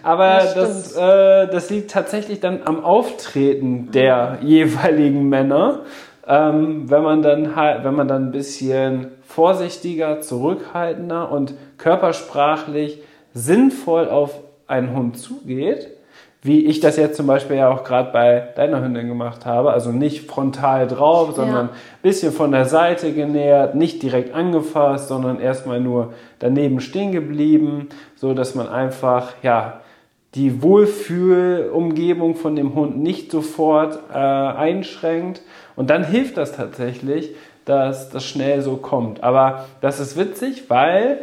Aber 0.02 0.38
Das 0.38 0.54
das, 0.54 0.96
äh, 0.96 1.48
das 1.50 1.70
liegt 1.70 1.90
tatsächlich 1.90 2.40
dann 2.40 2.60
am 2.64 2.84
Auftreten 2.84 3.90
der 3.92 4.38
jeweiligen 4.42 5.28
Männer. 5.28 5.80
Ähm, 6.26 6.90
wenn 6.90 7.02
man 7.02 7.22
dann 7.22 7.56
halt, 7.56 7.84
wenn 7.84 7.94
man 7.94 8.06
dann 8.06 8.26
ein 8.26 8.32
bisschen 8.32 9.08
vorsichtiger, 9.26 10.20
zurückhaltender 10.20 11.30
und 11.32 11.54
körpersprachlich 11.78 13.02
sinnvoll 13.34 14.08
auf 14.08 14.38
einen 14.66 14.94
Hund 14.94 15.18
zugeht, 15.18 15.88
wie 16.42 16.66
ich 16.66 16.80
das 16.80 16.96
jetzt 16.96 17.16
zum 17.16 17.26
Beispiel 17.26 17.56
ja 17.56 17.68
auch 17.68 17.82
gerade 17.82 18.12
bei 18.12 18.48
deiner 18.54 18.82
Hündin 18.82 19.08
gemacht 19.08 19.44
habe, 19.44 19.72
also 19.72 19.90
nicht 19.90 20.30
frontal 20.30 20.86
drauf, 20.86 21.34
sondern 21.34 21.70
ein 21.70 22.02
bisschen 22.02 22.32
von 22.32 22.52
der 22.52 22.64
Seite 22.64 23.12
genähert, 23.12 23.74
nicht 23.74 24.02
direkt 24.02 24.34
angefasst, 24.34 25.08
sondern 25.08 25.40
erstmal 25.40 25.80
nur 25.80 26.14
daneben 26.38 26.80
stehen 26.80 27.10
geblieben, 27.10 27.88
so 28.14 28.34
dass 28.34 28.54
man 28.54 28.68
einfach, 28.68 29.32
ja, 29.42 29.80
die 30.34 30.62
Wohlfühlumgebung 30.62 32.36
von 32.36 32.54
dem 32.54 32.74
Hund 32.74 32.98
nicht 32.98 33.30
sofort 33.32 33.98
äh, 34.12 34.16
einschränkt. 34.16 35.42
Und 35.74 35.90
dann 35.90 36.04
hilft 36.04 36.36
das 36.36 36.52
tatsächlich, 36.52 37.34
dass 37.64 38.10
das 38.10 38.24
schnell 38.24 38.62
so 38.62 38.76
kommt. 38.76 39.22
Aber 39.22 39.66
das 39.80 40.00
ist 40.00 40.16
witzig, 40.16 40.68
weil 40.68 41.20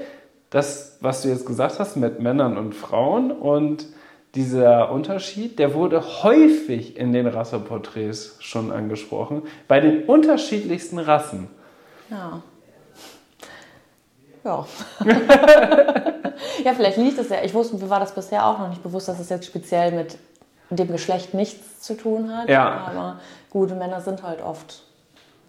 das, 0.49 0.97
was 1.01 1.21
du 1.21 1.29
jetzt 1.29 1.45
gesagt 1.45 1.79
hast 1.79 1.95
mit 1.97 2.19
Männern 2.19 2.57
und 2.57 2.73
Frauen 2.73 3.31
und 3.31 3.85
dieser 4.35 4.91
Unterschied, 4.91 5.59
der 5.59 5.73
wurde 5.73 6.23
häufig 6.23 6.97
in 6.97 7.13
den 7.13 7.27
Rasseporträts 7.27 8.35
schon 8.39 8.71
angesprochen, 8.71 9.43
bei 9.67 9.79
den 9.79 10.03
unterschiedlichsten 10.03 10.99
Rassen. 10.99 11.47
Ja. 12.09 12.41
Ja. 14.43 14.65
ja, 16.63 16.73
vielleicht 16.75 16.97
liegt 16.97 17.17
es 17.17 17.29
ja. 17.29 17.37
Ich 17.43 17.53
wusste, 17.53 17.77
mir 17.77 17.89
war 17.89 17.99
das 17.99 18.13
bisher 18.13 18.45
auch 18.45 18.59
noch 18.59 18.69
nicht 18.69 18.83
bewusst, 18.83 19.07
dass 19.07 19.19
es 19.19 19.29
jetzt 19.29 19.47
speziell 19.47 19.91
mit 19.91 20.17
dem 20.69 20.91
Geschlecht 20.91 21.33
nichts 21.33 21.81
zu 21.81 21.95
tun 21.95 22.35
hat. 22.35 22.49
Ja. 22.49 22.87
Aber 22.87 23.19
gute 23.49 23.75
Männer 23.75 24.01
sind 24.01 24.21
halt 24.21 24.43
oft 24.43 24.83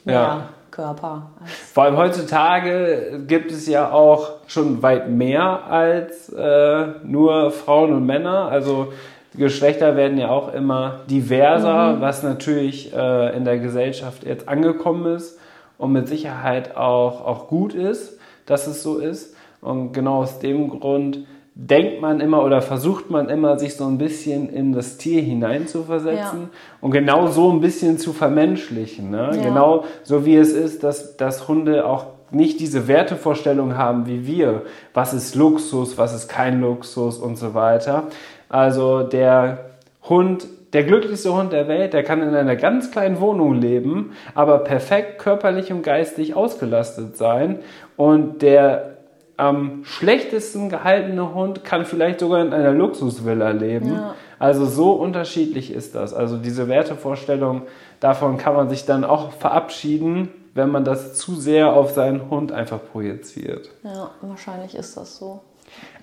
Ja. 0.06 0.12
mehr 0.12 0.48
Körper. 0.70 1.30
Als, 1.40 1.52
Vor 1.72 1.84
allem 1.84 1.96
heutzutage 1.96 3.24
gibt 3.26 3.50
es 3.50 3.66
ja 3.66 3.90
auch 3.90 4.32
schon 4.46 4.82
weit 4.82 5.08
mehr 5.08 5.64
als 5.70 6.28
äh, 6.28 6.86
nur 7.02 7.50
Frauen 7.50 7.92
und 7.94 8.04
Männer. 8.04 8.48
Also 8.48 8.92
Geschlechter 9.34 9.96
werden 9.96 10.18
ja 10.18 10.28
auch 10.28 10.52
immer 10.52 11.00
diverser, 11.08 12.00
was 12.00 12.22
natürlich 12.22 12.94
äh, 12.94 13.36
in 13.36 13.44
der 13.44 13.58
Gesellschaft 13.58 14.24
jetzt 14.24 14.48
angekommen 14.48 15.16
ist 15.16 15.38
und 15.78 15.92
mit 15.92 16.08
Sicherheit 16.08 16.76
auch, 16.76 17.24
auch 17.24 17.48
gut 17.48 17.74
ist, 17.74 18.18
dass 18.46 18.66
es 18.66 18.82
so 18.82 18.98
ist. 18.98 19.34
Und 19.60 19.92
genau 19.92 20.18
aus 20.18 20.38
dem 20.38 20.68
Grund 20.68 21.26
denkt 21.58 22.02
man 22.02 22.20
immer 22.20 22.44
oder 22.44 22.60
versucht 22.60 23.08
man 23.10 23.30
immer, 23.30 23.58
sich 23.58 23.76
so 23.76 23.86
ein 23.86 23.96
bisschen 23.96 24.50
in 24.50 24.74
das 24.74 24.98
Tier 24.98 25.22
hineinzuversetzen 25.22 26.40
Ja. 26.42 26.48
und 26.82 26.90
genau 26.90 27.28
so 27.28 27.50
ein 27.50 27.60
bisschen 27.60 27.96
zu 27.96 28.12
vermenschlichen. 28.12 29.10
Ne? 29.10 29.30
Ja. 29.34 29.42
Genau 29.42 29.84
so 30.02 30.26
wie 30.26 30.36
es 30.36 30.52
ist, 30.52 30.84
dass, 30.84 31.16
dass 31.16 31.48
Hunde 31.48 31.86
auch 31.86 32.04
nicht 32.30 32.60
diese 32.60 32.88
Wertevorstellung 32.88 33.74
haben 33.74 34.06
wie 34.06 34.26
wir. 34.26 34.62
Was 34.92 35.14
ist 35.14 35.34
Luxus, 35.34 35.96
was 35.96 36.14
ist 36.14 36.28
kein 36.28 36.60
Luxus 36.60 37.16
und 37.16 37.36
so 37.36 37.54
weiter. 37.54 38.04
Also 38.50 39.02
der 39.02 39.70
Hund, 40.02 40.46
der 40.74 40.84
glücklichste 40.84 41.32
Hund 41.34 41.54
der 41.54 41.68
Welt, 41.68 41.94
der 41.94 42.02
kann 42.02 42.20
in 42.20 42.34
einer 42.34 42.56
ganz 42.56 42.90
kleinen 42.90 43.18
Wohnung 43.18 43.54
leben, 43.54 44.12
aber 44.34 44.58
perfekt 44.58 45.20
körperlich 45.20 45.72
und 45.72 45.82
geistig 45.82 46.34
ausgelastet 46.34 47.16
sein. 47.16 47.60
Und 47.96 48.42
der 48.42 48.95
am 49.36 49.84
schlechtesten 49.84 50.68
gehaltene 50.68 51.34
Hund 51.34 51.64
kann 51.64 51.84
vielleicht 51.84 52.20
sogar 52.20 52.40
in 52.40 52.52
einer 52.52 52.72
Luxusvilla 52.72 53.50
leben. 53.50 53.92
Ja. 53.92 54.14
Also 54.38 54.66
so 54.66 54.92
unterschiedlich 54.92 55.72
ist 55.72 55.94
das. 55.94 56.14
Also 56.14 56.36
diese 56.36 56.68
Wertevorstellung, 56.68 57.62
davon 58.00 58.38
kann 58.38 58.54
man 58.54 58.68
sich 58.68 58.84
dann 58.84 59.04
auch 59.04 59.32
verabschieden, 59.32 60.28
wenn 60.54 60.70
man 60.70 60.84
das 60.84 61.14
zu 61.14 61.34
sehr 61.34 61.72
auf 61.72 61.90
seinen 61.90 62.30
Hund 62.30 62.52
einfach 62.52 62.80
projiziert. 62.92 63.70
ja, 63.82 64.10
wahrscheinlich 64.22 64.74
ist 64.74 64.96
das 64.96 65.18
so. 65.18 65.40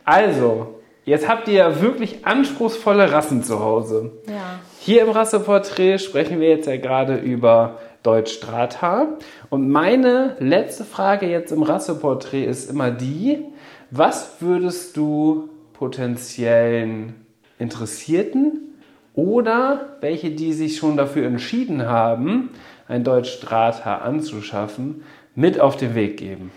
Also, 0.05 0.75
Jetzt 1.05 1.27
habt 1.27 1.49
ihr 1.49 1.55
ja 1.55 1.81
wirklich 1.81 2.25
anspruchsvolle 2.25 3.11
Rassen 3.11 3.43
zu 3.43 3.59
Hause. 3.59 4.11
Ja. 4.25 4.59
Hier 4.79 5.01
im 5.01 5.09
Rasseporträt 5.09 5.97
sprechen 5.97 6.39
wir 6.39 6.47
jetzt 6.47 6.65
ja 6.65 6.77
gerade 6.77 7.17
über 7.17 7.77
Deutsch 8.03 8.33
Strata. 8.33 9.17
Und 9.49 9.69
meine 9.69 10.35
letzte 10.39 10.83
Frage 10.83 11.27
jetzt 11.27 11.51
im 11.51 11.63
Rasseporträt 11.63 12.45
ist 12.45 12.69
immer 12.69 12.91
die, 12.91 13.45
was 13.89 14.41
würdest 14.41 14.97
du 14.97 15.49
potenziellen 15.73 17.15
Interessierten 17.59 18.75
oder 19.15 19.97
welche, 20.01 20.31
die 20.31 20.53
sich 20.53 20.77
schon 20.77 20.97
dafür 20.97 21.25
entschieden 21.25 21.85
haben, 21.87 22.49
ein 22.87 23.03
Deutsch 23.03 23.31
Strata 23.31 23.97
anzuschaffen, 23.99 25.03
mit 25.35 25.59
auf 25.59 25.77
den 25.77 25.95
Weg 25.95 26.17
geben? 26.17 26.51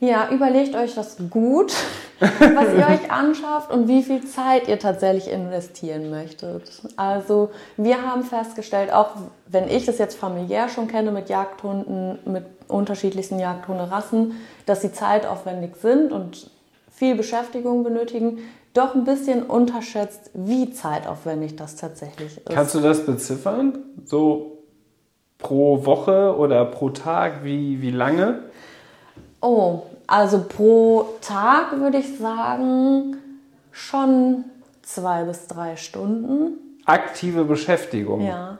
Ja, 0.00 0.30
überlegt 0.30 0.76
euch 0.76 0.94
das 0.94 1.16
gut, 1.28 1.72
was 2.20 2.74
ihr 2.74 2.86
euch 2.86 3.10
anschafft 3.10 3.72
und 3.72 3.88
wie 3.88 4.02
viel 4.02 4.24
Zeit 4.24 4.68
ihr 4.68 4.78
tatsächlich 4.78 5.30
investieren 5.32 6.10
möchtet. 6.10 6.70
Also 6.96 7.50
wir 7.76 8.02
haben 8.02 8.22
festgestellt, 8.22 8.92
auch 8.92 9.10
wenn 9.46 9.68
ich 9.68 9.86
das 9.86 9.98
jetzt 9.98 10.16
familiär 10.16 10.68
schon 10.68 10.86
kenne 10.86 11.10
mit 11.10 11.28
Jagdhunden, 11.28 12.18
mit 12.26 12.44
unterschiedlichsten 12.68 13.40
Jagdhunderassen, 13.40 14.36
dass 14.66 14.82
sie 14.82 14.92
zeitaufwendig 14.92 15.76
sind 15.76 16.12
und 16.12 16.48
viel 16.90 17.16
Beschäftigung 17.16 17.82
benötigen, 17.82 18.38
doch 18.74 18.94
ein 18.94 19.04
bisschen 19.04 19.42
unterschätzt, 19.42 20.30
wie 20.34 20.70
zeitaufwendig 20.70 21.56
das 21.56 21.74
tatsächlich 21.74 22.36
ist. 22.36 22.46
Kannst 22.46 22.74
du 22.74 22.80
das 22.80 23.04
beziffern? 23.04 23.78
So 24.04 24.58
pro 25.38 25.84
Woche 25.84 26.36
oder 26.36 26.64
pro 26.64 26.90
Tag, 26.90 27.44
wie, 27.44 27.80
wie 27.80 27.90
lange? 27.90 28.42
Oh, 29.40 29.82
also 30.06 30.44
pro 30.48 31.16
Tag 31.20 31.78
würde 31.78 31.98
ich 31.98 32.18
sagen 32.18 33.16
schon 33.70 34.44
zwei 34.82 35.24
bis 35.24 35.46
drei 35.46 35.76
Stunden. 35.76 36.80
Aktive 36.84 37.44
Beschäftigung. 37.44 38.22
Ja. 38.26 38.58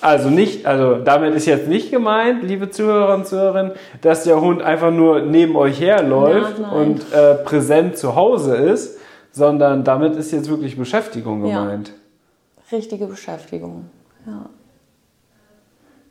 Also 0.00 0.28
nicht, 0.28 0.66
also 0.66 0.96
damit 0.96 1.34
ist 1.36 1.46
jetzt 1.46 1.68
nicht 1.68 1.92
gemeint, 1.92 2.42
liebe 2.42 2.68
Zuhörer 2.68 3.14
und 3.14 3.26
Zuhörerinnen, 3.28 3.72
dass 4.00 4.24
der 4.24 4.40
Hund 4.40 4.60
einfach 4.60 4.90
nur 4.90 5.20
neben 5.20 5.54
euch 5.54 5.80
herläuft 5.80 6.58
Ja, 6.58 6.70
und 6.70 7.12
äh, 7.12 7.36
präsent 7.36 7.96
zu 7.96 8.16
Hause 8.16 8.56
ist, 8.56 8.98
sondern 9.30 9.84
damit 9.84 10.16
ist 10.16 10.32
jetzt 10.32 10.48
wirklich 10.50 10.76
Beschäftigung 10.76 11.44
Ja. 11.46 11.60
gemeint. 11.60 11.92
Richtige 12.72 13.06
Beschäftigung. 13.06 13.84
Ja. 14.26 14.46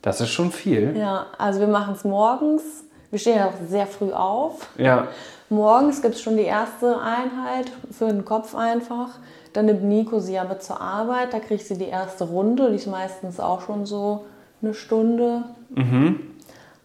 Das 0.08 0.22
ist 0.22 0.30
schon 0.30 0.52
viel. 0.52 0.96
Ja, 0.96 1.26
also 1.36 1.60
wir 1.60 1.66
machen 1.66 1.92
es 1.92 2.02
morgens. 2.02 2.62
Wir 3.10 3.18
stehen 3.18 3.36
ja 3.36 3.48
auch 3.48 3.68
sehr 3.68 3.86
früh 3.86 4.10
auf. 4.10 4.66
Ja. 4.78 5.08
Morgens 5.50 6.00
gibt 6.00 6.14
es 6.14 6.22
schon 6.22 6.38
die 6.38 6.44
erste 6.44 6.98
Einheit 6.98 7.70
für 7.90 8.06
den 8.06 8.24
Kopf 8.24 8.54
einfach. 8.54 9.10
Dann 9.52 9.66
nimmt 9.66 9.84
Nico 9.84 10.18
sie 10.18 10.32
ja 10.32 10.44
mit 10.44 10.62
zur 10.62 10.80
Arbeit. 10.80 11.34
Da 11.34 11.40
kriegt 11.40 11.62
sie 11.66 11.76
die 11.76 11.88
erste 11.88 12.24
Runde. 12.24 12.70
Die 12.70 12.76
ist 12.76 12.86
meistens 12.86 13.38
auch 13.38 13.60
schon 13.60 13.84
so 13.84 14.24
eine 14.62 14.72
Stunde. 14.72 15.42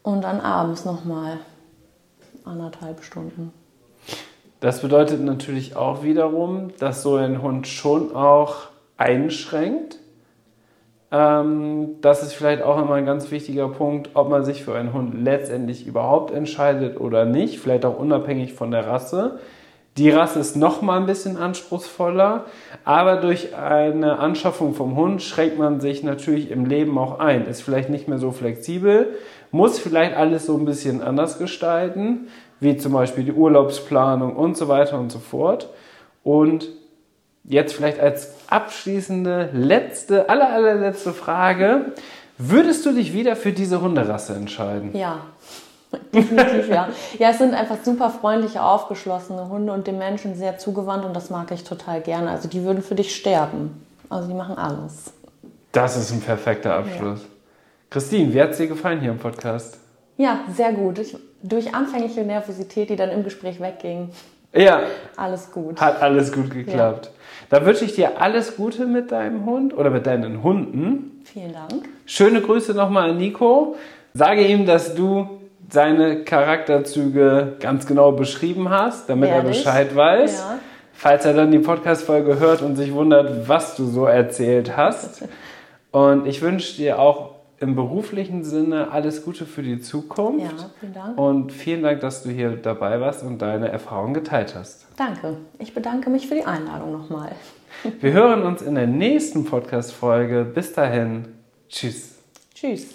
Und 0.04 0.22
dann 0.22 0.42
abends 0.42 0.84
nochmal 0.84 1.38
anderthalb 2.44 3.06
Stunden. 3.06 3.54
Das 4.60 4.82
bedeutet 4.82 5.22
natürlich 5.22 5.78
auch 5.78 6.04
wiederum, 6.04 6.74
dass 6.78 7.04
so 7.04 7.16
ein 7.16 7.42
Hund 7.42 7.68
schon 7.70 8.14
auch 8.14 8.68
einschränkt. 8.98 10.00
Ähm, 11.14 11.98
das 12.02 12.24
ist 12.24 12.34
vielleicht 12.34 12.64
auch 12.64 12.82
immer 12.82 12.96
ein 12.96 13.06
ganz 13.06 13.30
wichtiger 13.30 13.70
Punkt, 13.70 14.10
ob 14.16 14.30
man 14.30 14.44
sich 14.44 14.64
für 14.64 14.74
einen 14.74 14.94
Hund 14.94 15.14
letztendlich 15.24 15.86
überhaupt 15.86 16.34
entscheidet 16.34 17.00
oder 17.00 17.24
nicht, 17.24 17.60
vielleicht 17.60 17.86
auch 17.86 18.00
unabhängig 18.00 18.54
von 18.54 18.72
der 18.72 18.88
Rasse. 18.88 19.40
Die 19.98 20.10
Rasse 20.10 20.40
ist 20.40 20.56
noch 20.56 20.82
mal 20.82 20.98
ein 20.98 21.06
bisschen 21.06 21.38
anspruchsvoller, 21.38 22.46
aber 22.84 23.18
durch 23.18 23.56
eine 23.56 24.18
Anschaffung 24.18 24.74
vom 24.74 24.96
Hund 24.96 25.22
schränkt 25.22 25.60
man 25.60 25.80
sich 25.80 26.02
natürlich 26.02 26.50
im 26.50 26.66
Leben 26.66 26.98
auch 26.98 27.20
ein, 27.20 27.46
ist 27.46 27.62
vielleicht 27.62 27.92
nicht 27.92 28.08
mehr 28.08 28.18
so 28.18 28.32
flexibel, 28.32 29.14
muss 29.52 29.78
vielleicht 29.78 30.18
alles 30.18 30.48
so 30.48 30.58
ein 30.58 30.66
bisschen 30.66 31.04
anders 31.04 31.38
gestalten, 31.38 32.28
wie 32.60 32.76
zum 32.78 32.92
Beispiel 32.92 33.24
die 33.24 33.34
Urlaubsplanung 33.34 34.36
und 34.36 34.58
so 34.58 34.68
weiter 34.68 34.98
und 34.98 35.12
so 35.12 35.20
fort. 35.20 35.70
Und 36.24 36.70
jetzt 37.44 37.74
vielleicht 37.74 38.00
als 38.00 38.30
abschließende, 38.48 39.50
letzte, 39.54 40.30
aller, 40.30 40.52
allerletzte 40.52 41.14
Frage. 41.14 41.94
Würdest 42.38 42.86
du 42.86 42.94
dich 42.94 43.14
wieder 43.14 43.36
für 43.36 43.52
diese 43.52 43.82
Hunderasse 43.82 44.34
entscheiden? 44.34 44.96
Ja, 44.96 45.20
definitiv 46.14 46.68
ja. 46.70 46.90
Ja, 47.20 47.30
es 47.30 47.38
sind 47.38 47.54
einfach 47.54 47.78
super 47.84 48.10
freundliche, 48.10 48.64
aufgeschlossene 48.64 49.50
Hunde 49.50 49.74
und 49.74 49.88
dem 49.88 49.98
Menschen 49.98 50.36
sehr 50.36 50.58
zugewandt 50.58 51.06
und 51.06 51.16
das 51.16 51.30
mag 51.30 51.52
ich 51.52 51.64
total 51.64 52.02
gerne. 52.02 52.32
Also 52.32 52.48
die 52.48 52.64
würden 52.64 52.82
für 52.82 52.96
dich 52.96 53.16
sterben. 53.16 53.86
Also 54.10 54.28
die 54.28 54.34
machen 54.34 54.58
alles. 54.58 55.14
Das 55.72 55.98
ist 55.98 56.12
ein 56.12 56.22
perfekter 56.22 56.76
Abschluss. 56.76 57.22
Christine, 57.90 58.34
wie 58.34 58.42
hat 58.42 58.52
es 58.52 58.58
dir 58.58 58.68
gefallen 58.68 59.02
hier 59.02 59.12
im 59.12 59.20
Podcast? 59.20 59.78
Ja, 60.18 60.40
sehr 60.56 60.74
gut. 60.74 61.00
Ich, 61.00 61.16
durch 61.42 61.74
anfängliche 61.74 62.22
Nervosität, 62.22 62.90
die 62.90 62.96
dann 62.96 63.10
im 63.10 63.24
Gespräch 63.24 63.60
wegging, 63.60 64.10
Ja, 64.54 64.82
alles 65.16 65.52
gut. 65.52 65.82
hat 65.82 66.02
alles 66.02 66.32
gut 66.32 66.52
geklappt. 66.52 67.10
Da 67.50 67.66
wünsche 67.66 67.86
ich 67.86 67.96
dir 67.96 68.22
alles 68.22 68.56
Gute 68.56 68.86
mit 68.86 69.12
deinem 69.12 69.46
Hund 69.46 69.76
oder 69.76 69.90
mit 69.90 70.06
deinen 70.06 70.44
Hunden. 70.44 71.22
Vielen 71.24 71.54
Dank. 71.54 71.88
Schöne 72.06 72.42
Grüße 72.42 72.74
nochmal 72.74 73.12
an 73.12 73.18
Nico. 73.18 73.76
Sage 74.14 74.46
ihm, 74.46 74.66
dass 74.66 74.96
du 74.96 75.42
seine 75.70 76.24
Charakterzüge 76.24 77.54
ganz 77.60 77.88
genau 77.88 78.12
beschrieben 78.12 78.70
hast, 78.70 79.10
damit 79.10 79.30
er 79.30 79.38
Werde 79.38 79.52
ich. 79.52 79.64
Bescheid 79.64 79.96
weiß. 79.96 80.40
Ja. 80.40 80.60
Falls 80.94 81.26
er 81.26 81.34
dann 81.34 81.52
die 81.52 81.60
Podcast-Folge 81.60 82.40
hört 82.40 82.62
und 82.62 82.76
sich 82.76 82.94
wundert, 82.94 83.48
was 83.48 83.76
du 83.76 83.86
so 83.86 84.06
erzählt 84.06 84.78
hast. 84.78 85.28
Und 85.92 86.26
ich 86.26 86.42
wünsche 86.42 86.76
dir 86.76 86.98
auch 86.98 87.33
im 87.64 87.76
beruflichen 87.76 88.44
Sinne 88.44 88.92
alles 88.92 89.24
Gute 89.24 89.46
für 89.46 89.64
die 89.64 89.80
Zukunft. 89.80 90.60
Ja, 90.60 90.70
vielen 90.80 90.94
Dank. 90.94 91.18
Und 91.18 91.52
vielen 91.52 91.82
Dank, 91.82 92.02
dass 92.02 92.24
du 92.24 92.30
hier 92.30 92.52
dabei 92.58 93.00
warst 93.00 93.24
und 93.24 93.42
deine 93.42 93.70
Erfahrungen 93.70 94.14
geteilt 94.14 94.54
hast. 94.56 94.86
Danke. 94.98 95.38
Ich 95.58 95.74
bedanke 95.74 96.10
mich 96.10 96.28
für 96.28 96.36
die 96.36 96.44
Einladung 96.44 96.92
nochmal. 96.92 97.32
Wir 98.02 98.14
hören 98.14 98.44
uns 98.44 98.62
in 98.62 98.76
der 98.76 98.88
nächsten 98.88 99.46
Podcast-Folge. 99.46 100.46
Bis 100.46 100.74
dahin. 100.74 101.26
Tschüss. 101.70 102.20
Tschüss. 102.54 102.94